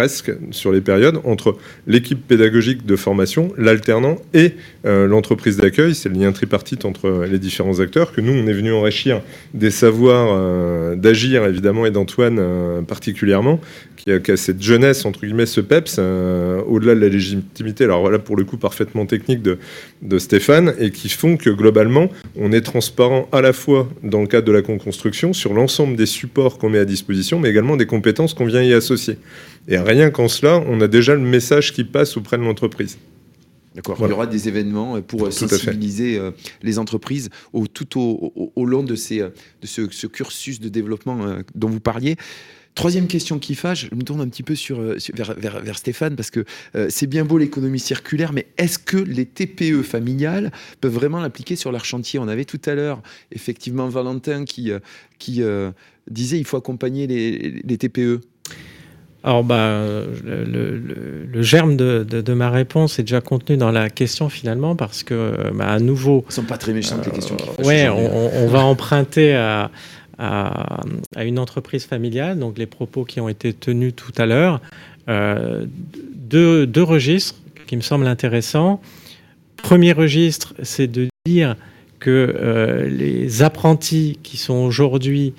[0.00, 4.54] presque sur les périodes entre l'équipe pédagogique de formation, l'alternant et
[4.86, 5.94] euh, l'entreprise d'accueil.
[5.94, 9.20] C'est le lien tripartite entre les différents acteurs que nous, on est venu enrichir
[9.52, 13.60] des savoirs euh, d'agir évidemment et d'Antoine euh, particulièrement,
[13.98, 17.84] qui a, cette jeunesse entre guillemets, ce peps euh, au-delà de la légitimité.
[17.84, 19.58] Alors voilà pour le coup parfaitement technique de,
[20.00, 24.26] de Stéphane et qui font que globalement on est transparent à la fois dans le
[24.26, 27.86] cadre de la co-construction sur l'ensemble des supports qu'on met à disposition, mais également des
[27.86, 29.18] compétences qu'on vient y associer.
[29.70, 32.98] Et rien qu'en cela, on a déjà le message qui passe auprès de l'entreprise.
[33.74, 33.94] D'accord.
[33.96, 34.10] Voilà.
[34.12, 38.00] Il y aura des événements euh, pour euh, Tout sensibiliser euh, les entreprises au, tout
[38.00, 39.30] au, au- au long de, ces, de
[39.66, 42.16] ce, ce cursus de développement dont vous parliez.
[42.74, 45.78] Troisième question qui fâche, je me tourne un petit peu sur, sur- vers, vers- vers
[45.78, 46.44] Stéphane, parce que
[46.74, 50.50] euh, c'est bien beau l'économie circulaire, mais est-ce que les TPE familiales
[50.80, 52.18] peuvent vraiment l'appliquer sur leur chantier?
[52.18, 53.02] On avait tout à l'heure,
[53.32, 54.72] effectivement, Valentin qui,
[55.20, 55.70] qui euh,
[56.10, 58.20] disait il faut accompagner les, les TPE.
[59.22, 59.82] Alors, bah,
[60.24, 63.90] le, le- le- le germe de, de- de ma réponse est déjà contenu dans la
[63.90, 67.46] question finalement, parce que, bah, à nouveau, Elles sont pas très méchantes les questions qui
[67.46, 67.94] fâchent ouais, hein.
[67.94, 69.70] on, on- on va emprunter à,
[70.18, 70.80] à,
[71.16, 74.60] à une entreprise familiale, donc les propos qui ont été tenus tout à l'heure.
[75.08, 75.66] Euh,
[76.14, 77.34] deux, deux registres
[77.66, 78.80] qui me semblent intéressants.
[79.62, 81.56] Premier registre, c'est de dire
[81.98, 85.34] que euh, les apprentis qui sont aujourd'hui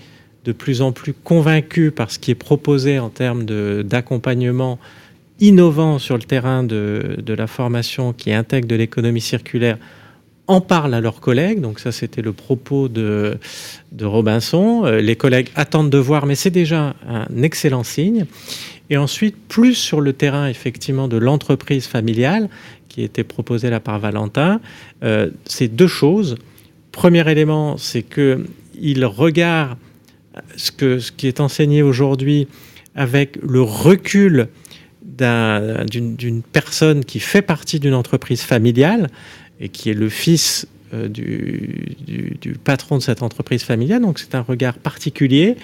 [0.45, 3.45] de plus en plus convaincus par ce qui est proposé en termes
[3.83, 4.79] d'accompagnement
[5.39, 9.77] innovant sur le terrain de, la formation qui intègre de l'économie circulaire
[10.47, 11.61] en parlent à leurs collègues.
[11.61, 13.37] Donc ça, c'était le propos de,
[14.01, 14.85] Robinson.
[14.85, 18.25] Euh, les collègues attendent de voir, mais c'est déjà un excellent signe.
[18.89, 22.49] Et ensuite, plus sur le terrain, effectivement, de l'entreprise familiale,
[22.89, 24.59] qui était proposée là par Valentin,
[25.03, 26.35] euh, c'est deux choses.
[26.91, 29.77] Premier élément, c'est qu'il regarde
[30.55, 32.47] ce, que, ce qui est enseigné aujourd'hui
[32.95, 34.47] avec le recul
[35.03, 39.07] d'un- d'une personne qui fait partie d'une entreprise familiale
[39.59, 44.01] et qui est le fils euh, du patron de cette entreprise familiale.
[44.01, 45.55] Donc c'est un regard particulier.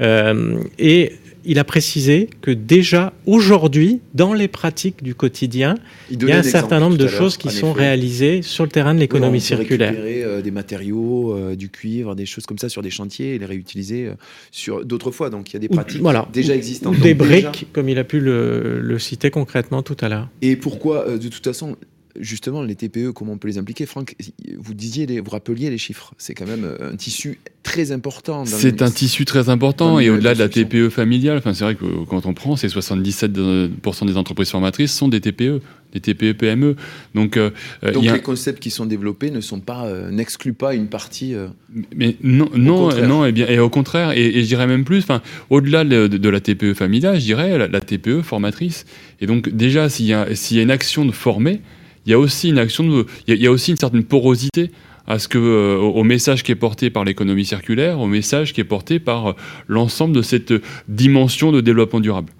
[0.00, 1.12] Euh, et
[1.46, 5.76] il a précisé que déjà aujourd'hui, dans les pratiques du quotidien,
[6.10, 7.80] il y a un certain nombre de choses qui sont effet.
[7.80, 9.90] réalisées sur le terrain de l'économie circulaire.
[9.90, 13.38] récupérer euh, des matériaux, euh, du cuivre, des choses comme ça sur des chantiers et
[13.38, 14.14] les réutiliser euh,
[14.50, 15.30] sur d'autres fois.
[15.30, 16.28] Donc il y a des Ou- pratiques voilà.
[16.32, 16.98] déjà Ou existantes.
[17.00, 20.28] des Donc, déjà- briques, comme il a pu le, le citer concrètement tout à l'heure.
[20.42, 21.76] Et pourquoi, de toute façon,
[22.20, 24.14] justement, les TPE, comment on peut les impliquer Franck,
[24.58, 26.14] vous disiez, les- vous rappeliez les chiffres.
[26.18, 28.44] C'est quand même euh, un tissu très important.
[28.44, 30.48] C'est un tissu très important et au-delà de la.
[30.48, 35.08] TPE familiale, enfin, c'est vrai que quand on prend, c'est 77% des entreprises formatrices sont
[35.08, 35.60] des TPE,
[35.92, 36.76] des TPE PME.
[37.14, 37.50] Donc, euh,
[37.84, 41.34] euh, a- les concepts qui sont développés ne sont pas, euh, n'excluent pas une partie.
[41.34, 41.48] euh,
[41.96, 44.98] Mais non, non, non, et bien, et au contraire, et, et je dirais même plus,
[44.98, 48.84] enfin, au-delà de, de la TPE familiale, je dirais la, la TPE formatrice.
[49.20, 51.60] Et donc déjà, s'il y a, s'il y a une action de former,
[52.06, 53.76] il y a aussi une action de, il y a, il y a aussi une
[53.76, 54.70] certaine porosité
[55.06, 58.60] à ce que, euh, au, message qui est porté par l'économie circulaire, au message qui
[58.60, 59.32] est porté par euh,
[59.68, 60.54] l'ensemble de cette
[60.88, 62.32] dimension de développement durable.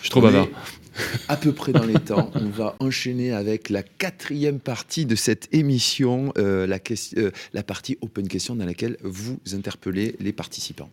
[0.00, 0.48] Je suis trop bavard.
[1.28, 2.30] à peu près dans les temps.
[2.34, 6.66] On va enchaîner avec la quatrième partie de cette émission, euh,
[7.16, 10.90] euh, la partie open question dans laquelle vous interpellez les participants.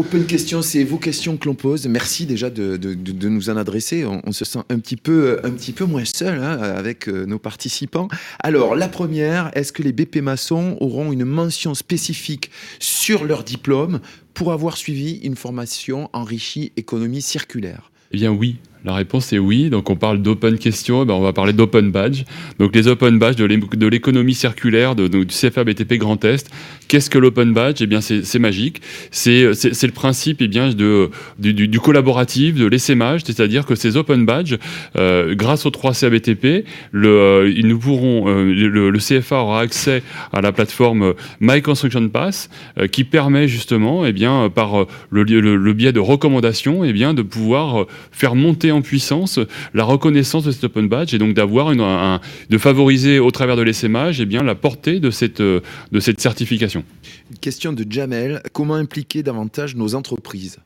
[0.00, 1.88] Open question, c'est vos questions que l'on pose.
[1.88, 4.04] Merci déjà de, de- nous en adresser.
[4.04, 7.26] On, on se sent un petit peu, un petit peu moins seul hein, avec euh,
[7.26, 8.06] nos participants.
[8.38, 13.98] Alors, la première, est-ce que les BP maçons auront une mention spécifique sur leur diplôme
[14.34, 17.90] pour avoir suivi une formation enrichie économie circulaire?
[18.12, 19.70] Eh bien oui, la réponse est oui.
[19.70, 22.22] Donc on parle d'open question, ben on va parler d'open badge.
[22.58, 26.50] Donc les open badge de l'é- de l'économie circulaire de, du CFA BTP Grand Est.
[26.88, 27.82] Qu'est-ce que l'open badge?
[27.82, 28.80] Eh bien c'est magique.
[29.10, 34.56] C'est le principe eh bien de du, collaboratif, de l'essaimage, c'est-à-dire que ces open badges,
[34.96, 40.02] euh, grâce aux 3 CABTP, le, euh, ils nous pourront euh, le, CFA aura accès
[40.32, 42.48] à la plateforme My Construction Pass
[42.90, 47.86] qui permet justement eh bien par le, le- biais de recommandations eh bien de pouvoir
[48.12, 49.38] faire monter en puissance
[49.74, 53.56] la reconnaissance de cet open badge et donc d'avoir une un- de favoriser au travers
[53.56, 55.60] de l'essaimage eh bien la portée de cette euh,
[55.92, 56.84] de cette certification.
[57.30, 58.42] Une question de Jamel.
[58.52, 60.58] Comment impliquer davantage nos entreprises?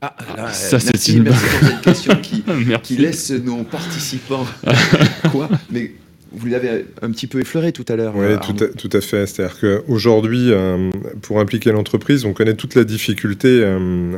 [0.00, 2.44] Ah, là, ça, euh, c'est merci, une- merci pour cette question qui,
[2.82, 4.46] qui laisse nos participants.
[5.32, 5.48] Quoi?
[5.70, 5.92] Mais
[6.36, 8.14] vous l'avez un petit peu effleuré tout à l'heure.
[8.16, 9.26] Oui, euh, tout à, tout à fait.
[9.26, 10.90] C'est-à-dire qu'aujourd'hui, euh,
[11.22, 14.16] pour impliquer l'entreprise, on connaît toute la difficulté euh,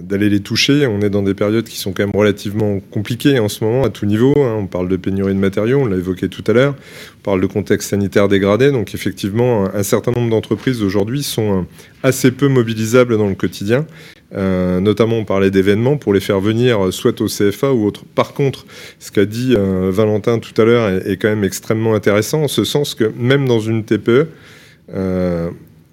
[0.00, 0.86] d'aller les toucher.
[0.86, 3.90] On est dans des périodes qui sont quand même relativement compliquées en ce moment, à
[3.90, 4.34] tout niveau.
[4.36, 4.56] hein.
[4.58, 6.74] On parle de pénurie de matériaux, on l'a évoqué tout à l'heure.
[7.20, 8.70] On parle de contexte sanitaire dégradé.
[8.70, 11.66] Donc effectivement, un, certain nombre d'entreprises aujourd'hui sont
[12.02, 13.86] assez peu mobilisables dans le quotidien.
[14.34, 18.02] Euh, notamment, on parlait d'événements pour les faire venir euh, soit au CFA ou autre.
[18.14, 18.66] Par contre,
[18.98, 22.64] ce qu'a dit euh, Valentin tout à l'heure est, quand même extrêmement intéressant, en ce
[22.64, 24.28] sens que même dans une TPE,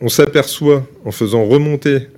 [0.05, 2.09] on s'aperçoit en faisant remonter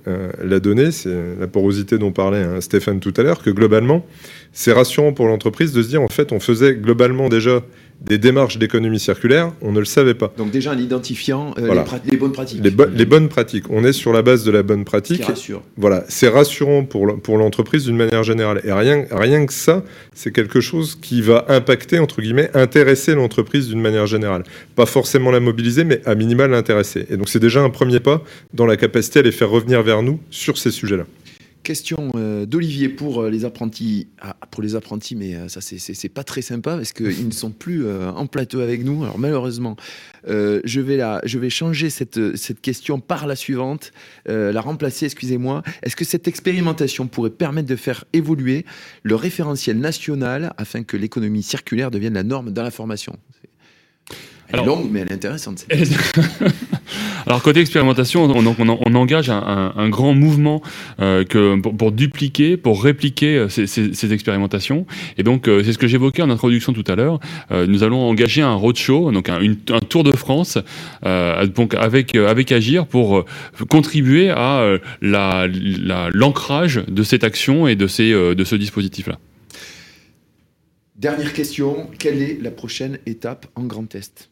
[0.42, 4.04] la donnée, c'est la porosité dont parlait hein, Stéphane tout à l'heure, que globalement,
[4.52, 7.62] c'est rassurant pour l'entreprise de se dire en fait, on faisait globalement déjà
[8.00, 10.32] des démarches d'économie circulaire, on ne le savait pas.
[10.36, 11.84] Donc déjà en identifiant euh, Voilà.
[12.10, 12.60] les, bonnes pratiques.
[12.62, 15.24] Les, bo- les bonnes pratiques, on est sur la base de la bonne pratique.
[15.24, 15.62] rassure.
[15.76, 17.06] Voilà, c'est rassurant pour
[17.38, 18.60] l'entreprise d'une manière générale.
[18.64, 19.82] Et rien, rien que ça,
[20.14, 24.44] c'est quelque chose qui va impacter, entre guillemets, intéresser l'entreprise d'une manière générale.
[24.76, 27.06] Pas forcément la mobiliser, mais à minima l'intéresser.
[27.10, 28.22] Et donc c'est déjà un premier pas
[28.54, 31.04] dans la capacité à les faire revenir vers nous sur ces sujets-là.
[31.66, 34.06] Question euh, d'Olivier pour euh, les apprentis.
[34.20, 37.50] Ah, pour les apprentis, mais euh, ça c'est- pas très sympa parce qu'ils ne sont
[37.50, 39.02] plus en plateau avec nous.
[39.02, 39.74] Alors malheureusement,
[40.28, 43.90] euh, je vais la, je vais changer cette cette question par la suivante,
[44.28, 45.06] euh, la remplacer.
[45.06, 45.64] Excusez-moi.
[45.82, 48.64] Est-ce que cette expérimentation pourrait permettre de faire évoluer
[49.02, 53.16] le référentiel national afin que l'économie circulaire devienne la norme dans la formation?
[54.48, 55.66] Elle est Alors- longue, mais elle est intéressante.
[55.68, 56.18] cette
[57.26, 60.62] Alors côté expérimentation, on, on- on- on engage un, un- un grand mouvement
[61.00, 64.86] euh, que, pour, pour dupliquer, pour répliquer euh, ces, ces- ces expérimentations.
[65.18, 67.18] Et donc euh, c'est ce que j'évoquais en introduction tout à l'heure.
[67.50, 70.58] Euh, nous allons engager un roadshow, donc un, une- un tour de France,
[71.04, 73.24] euh, donc avec euh, avec Agir pour euh,
[73.68, 78.54] contribuer à euh, la- la- l'ancrage de cette action et de ces euh, de ce
[78.54, 79.18] dispositif là.
[80.96, 81.90] Dernière question.
[81.98, 84.30] Quelle est la prochaine étape en Grand Est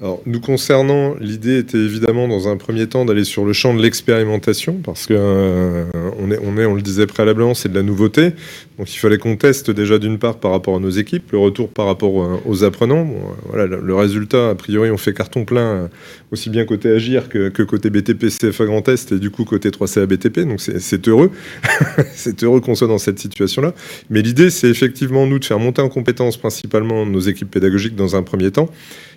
[0.00, 3.80] Alors, nous concernant, l'idée était évidemment dans un premier temps d'aller sur le champ de
[3.80, 5.86] l'expérimentation, parce que euh,
[6.18, 8.32] on, est, on est, on le disait préalablement, c'est de la nouveauté.
[8.78, 11.70] Donc il fallait qu'on teste déjà d'une part par rapport à nos équipes, le retour
[11.70, 12.12] par rapport
[12.44, 13.08] aux apprenants.
[13.08, 15.88] Euh, voilà, le, résultat, a priori, on fait carton plein, euh,
[16.30, 20.04] aussi bien côté Agir que, côté BTP CFA Grand Est et du coup côté 3CA
[20.04, 20.40] BTP.
[20.40, 21.30] Donc c'est heureux,
[22.12, 23.72] c'est heureux qu'on soit dans cette situation-là.
[24.10, 28.14] Mais l'idée, c'est effectivement nous de faire monter en compétence principalement nos équipes pédagogiques dans
[28.14, 28.68] un premier temps.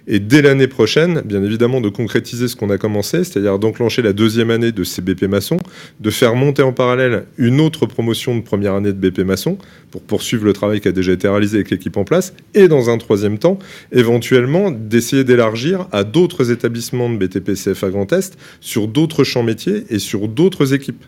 [0.07, 4.13] Et dès l'année prochaine, bien évidemment, de concrétiser ce qu'on a commencé, c'est-à-dire d'enclencher la
[4.13, 5.59] deuxième année de ces BP maçons,
[5.99, 9.48] de faire monter en parallèle une autre promotion de première année de BP maçon
[9.91, 12.89] pour poursuivre le travail qui a déjà été réalisé avec l'équipe en place, et dans
[12.89, 13.59] un troisième temps,
[13.91, 19.85] éventuellement d'essayer d'élargir à d'autres établissements de BTP CFA Grand Est sur d'autres champs métiers
[19.89, 21.03] et sur d'autres équipes.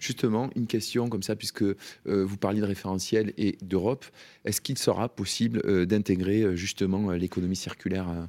[0.00, 1.74] Justement, une question comme ça, puisque euh,
[2.06, 4.04] vous parliez de référentiel et d'Europe,
[4.44, 8.28] est-ce qu'il sera possible euh, d'intégrer euh, justement l'économie circulaire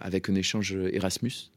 [0.00, 1.50] avec un échange Erasmus?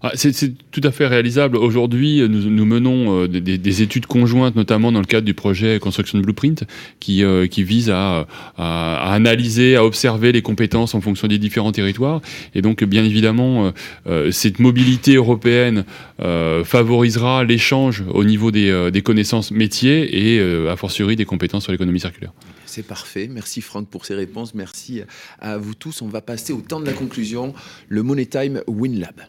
[0.00, 0.32] Ah, c'est
[0.70, 1.56] tout à fait réalisable.
[1.56, 5.34] Aujourd'hui, nous, nous menons euh, des, des- des études conjointes, notamment dans le cadre du
[5.34, 6.62] projet Construction Blueprint,
[7.00, 12.20] qui, euh, vise à, analyser, à observer les compétences en fonction des différents territoires.
[12.54, 13.70] Et donc, bien évidemment, euh,
[14.06, 15.84] euh, cette mobilité européenne
[16.20, 21.64] euh, favorisera l'échange au niveau des, euh, connaissances métiers et, euh, a fortiori, des compétences
[21.64, 22.32] sur l'économie circulaire.
[22.66, 23.28] C'est parfait.
[23.28, 24.54] Merci Franck pour ces réponses.
[24.54, 25.02] Merci
[25.40, 26.02] à vous tous.
[26.02, 27.54] On va passer au temps de la conclusion,
[27.88, 29.22] le Money Time WinLab.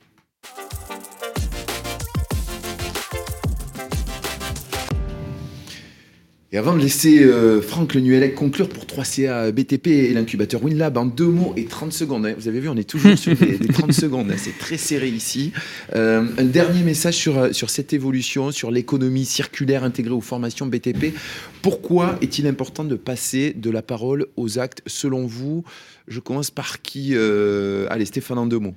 [6.52, 10.98] Et avant de laisser euh, Franck Le Nuellec conclure pour 3CA BTP et l'incubateur WinLab
[10.98, 12.26] en deux mots et 30 secondes.
[12.26, 12.34] hein.
[12.40, 14.32] Vous avez vu, on est toujours sur des, des 30 secondes.
[14.32, 14.36] hein.
[14.36, 15.52] C'est très serré ici.
[15.96, 20.66] Euh, un dernier message sur, euh, sur cette évolution, sur l'économie circulaire intégrée aux formations
[20.66, 21.14] BTP.
[21.62, 25.64] Pourquoi est-il important de passer de la parole aux actes selon vous?
[26.08, 28.74] Je commence par qui euh, Allez, Stéphane, en deux mots.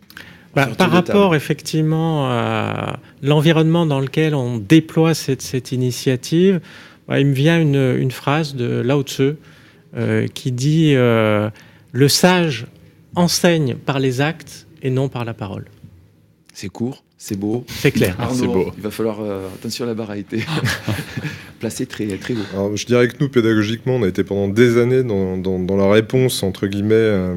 [0.55, 0.93] Bah, par table.
[0.93, 6.61] rapport effectivement à l'environnement dans lequel on déploie cette, cette initiative,
[7.11, 9.35] il me vient une, phrase de Lao Tzu
[9.97, 11.51] euh, qui dit euh,
[11.93, 12.67] Le sage
[13.15, 15.67] enseigne par les actes et non par la parole.
[16.55, 17.65] C'est court, c'est beau.
[17.69, 18.17] C'est clair.
[18.19, 18.73] Arnaud, c'est beau.
[18.77, 19.21] il va falloir.
[19.21, 20.39] euh, attention, la barre a été
[21.61, 22.39] placée très, très haut.
[22.53, 25.77] Alors, je dirais que nous, pédagogiquement, on a été pendant des années dans, dans- dans
[25.77, 27.35] la réponse, entre guillemets, euh,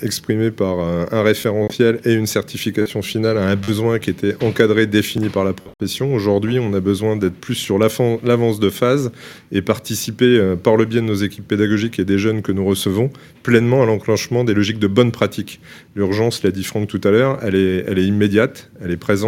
[0.00, 4.86] exprimée par un, un référentiel et une certification finale à un besoin qui était encadré,
[4.86, 6.14] défini par la profession.
[6.14, 9.12] Aujourd'hui, on a besoin d'être plus sur l'avance de phase
[9.52, 12.64] et participer, euh, par le biais de nos équipes pédagogiques et des jeunes que nous
[12.64, 13.10] recevons,
[13.42, 15.60] pleinement à l'enclenchement des logiques de bonne pratique.
[15.94, 19.25] L'urgence, l'a dit Franck tout à l'heure, elle est, elle est immédiate, elle est présente.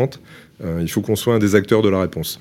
[0.64, 2.40] Euh, il faut qu'on soit un des acteurs de la réponse.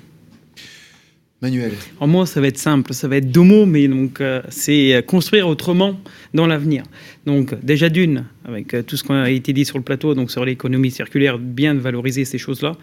[1.40, 1.74] Manuel.
[2.00, 4.96] En moi, ça va être simple, ça va être deux mots, mais donc euh, c'est
[4.96, 6.00] euh, construire autrement
[6.34, 6.84] dans l'avenir.
[7.28, 10.32] Donc déjà d'une, avec euh, tout ce qui a été dit sur le plateau, donc
[10.32, 12.76] sur l'économie circulaire, bien de valoriser ces choses-là,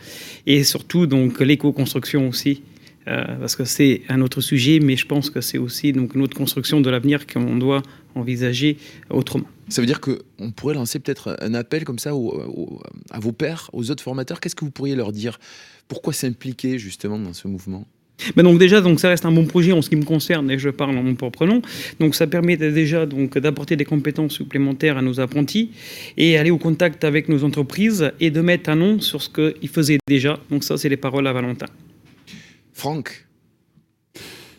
[0.47, 2.63] et surtout donc l'éco-construction aussi,
[3.09, 6.37] euh, parce que c'est un autre sujet, mais je pense que c'est aussi donc notre
[6.37, 7.83] construction de l'avenir qu'on doit
[8.15, 8.77] envisager
[9.11, 9.47] autrement.
[9.69, 12.81] Ça veut dire qu'on pourrait lancer peut-être un appel comme ça au- au-
[13.11, 14.41] à vos pairs, aux autres formateurs.
[14.41, 15.39] Qu'est-ce que vous pourriez leur dire?
[15.89, 17.87] Pourquoi s'impliquer justement dans ce mouvement?
[18.37, 20.57] Mais donc déjà, donc ça reste un bon projet en ce qui me concerne et
[20.59, 21.63] je parle en mon propre nom.
[21.99, 25.73] Donc ça permet déjà donc d'apporter des compétences supplémentaires à nos apprentis
[26.17, 29.69] et aller au contact avec nos entreprises et de mettre un nom sur ce qu'ils
[29.69, 30.39] faisaient déjà.
[30.49, 31.67] Donc ça, c'est les paroles à Valentin.
[32.75, 33.27] Franck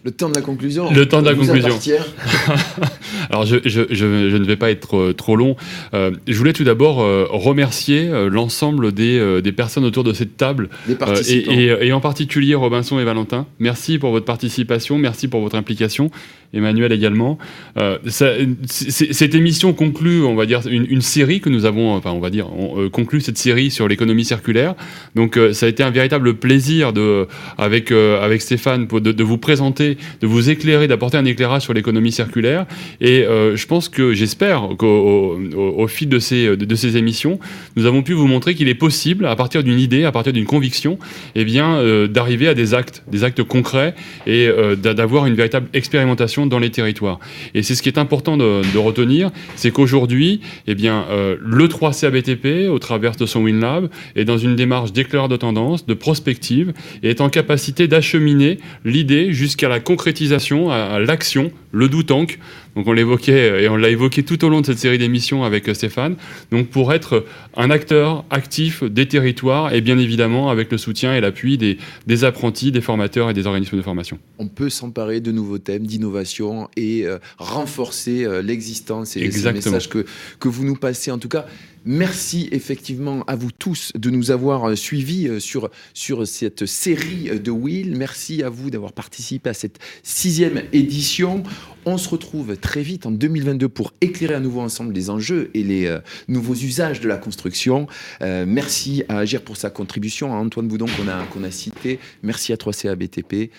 [0.06, 0.92] le temps de la conclusion.
[0.94, 1.68] Le temps de la Vous conclusion.
[1.70, 1.92] appartient.
[3.32, 5.56] Alors, je, je, je, je ne vais pas être euh, trop long.
[5.96, 10.70] Euh, je voulais tout d'abord euh, remercier l'ensemble des, des personnes autour de cette table,
[10.88, 11.52] Des participants.
[11.52, 13.48] et, et- et en particulier Robinson et Valentin.
[13.60, 16.12] Merci pour votre participation, merci pour votre implication.
[16.54, 17.38] Emmanuel également.
[17.78, 18.32] Euh, ça-
[18.70, 22.30] cette émission conclut, on va dire, une, une série que nous avons, enfin, on va
[22.30, 24.76] dire, on conclut cette série sur l'économie circulaire.
[25.16, 27.28] Donc, ça a été un véritable plaisir de,
[27.58, 32.66] avec, avec Stéphane de vous présenter, de vous éclairer, d'apporter un éclairage sur l'économie circulaire.
[33.02, 37.40] Et euh, je pense que, j'espère qu'au au, au- fil de ces, de, ces émissions,
[37.76, 40.46] nous avons pu vous montrer qu'il est possible, à partir d'une idée, à partir d'une
[40.46, 40.98] conviction,
[41.36, 43.94] eh bien, euh, d'arriver à des actes, des actes concrets
[44.28, 47.20] et euh, d'a- d'avoir une véritable expérimentation dans les territoires.
[47.54, 51.68] Et c'est ce qui est important de, de retenir, c'est qu'aujourd'hui, eh bien, euh, le
[51.68, 56.74] 3CABTP, au travers de son WinLab, est dans une démarche d'éclaireur de tendance, de prospective,
[57.04, 62.40] et est en capacité d'acheminer l'idée jusqu'à la concrétisation, à, à l'action, le do tank.
[62.76, 65.68] Donc on l'évoquait et on l'a évoqué tout au long de cette série d'émissions avec
[65.68, 66.16] euh, Stéphane.
[66.52, 71.22] Donc pour être un acteur actif des territoires et bien évidemment avec le soutien et
[71.22, 74.18] l'appui des, des apprentis, des formateurs et des organismes de formation.
[74.40, 79.74] On peut s'emparer de nouveaux thèmes, d'innovation et euh, renforcer euh, l'existence et Exactement.
[79.74, 80.06] messages que,
[80.40, 81.12] que vous nous passez.
[81.12, 81.46] En tout cas,
[81.86, 87.30] merci effectivement à vous tous de nous avoir euh, suivis euh, sur, sur cette série
[87.30, 87.96] euh, de Will.
[87.96, 91.44] Merci à vous d'avoir participé à cette sixième édition.
[91.86, 95.64] On se retrouve très vite en 2022 pour éclairer à nouveau ensemble les enjeux et
[95.64, 97.88] les euh, nouveaux usages de la construction.
[98.22, 102.00] Euh, merci à Agir pour sa contribution, à Antoine Boudon qu'on a, qu'on a cité.
[102.24, 103.52] Merci à 3CA BTP.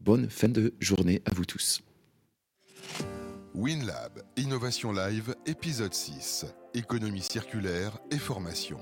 [0.00, 1.80] Bonne fin de journée à vous tous.
[3.54, 6.46] WinLab, Innovation Live, épisode 6.
[6.74, 8.78] Économie circulaire et formation.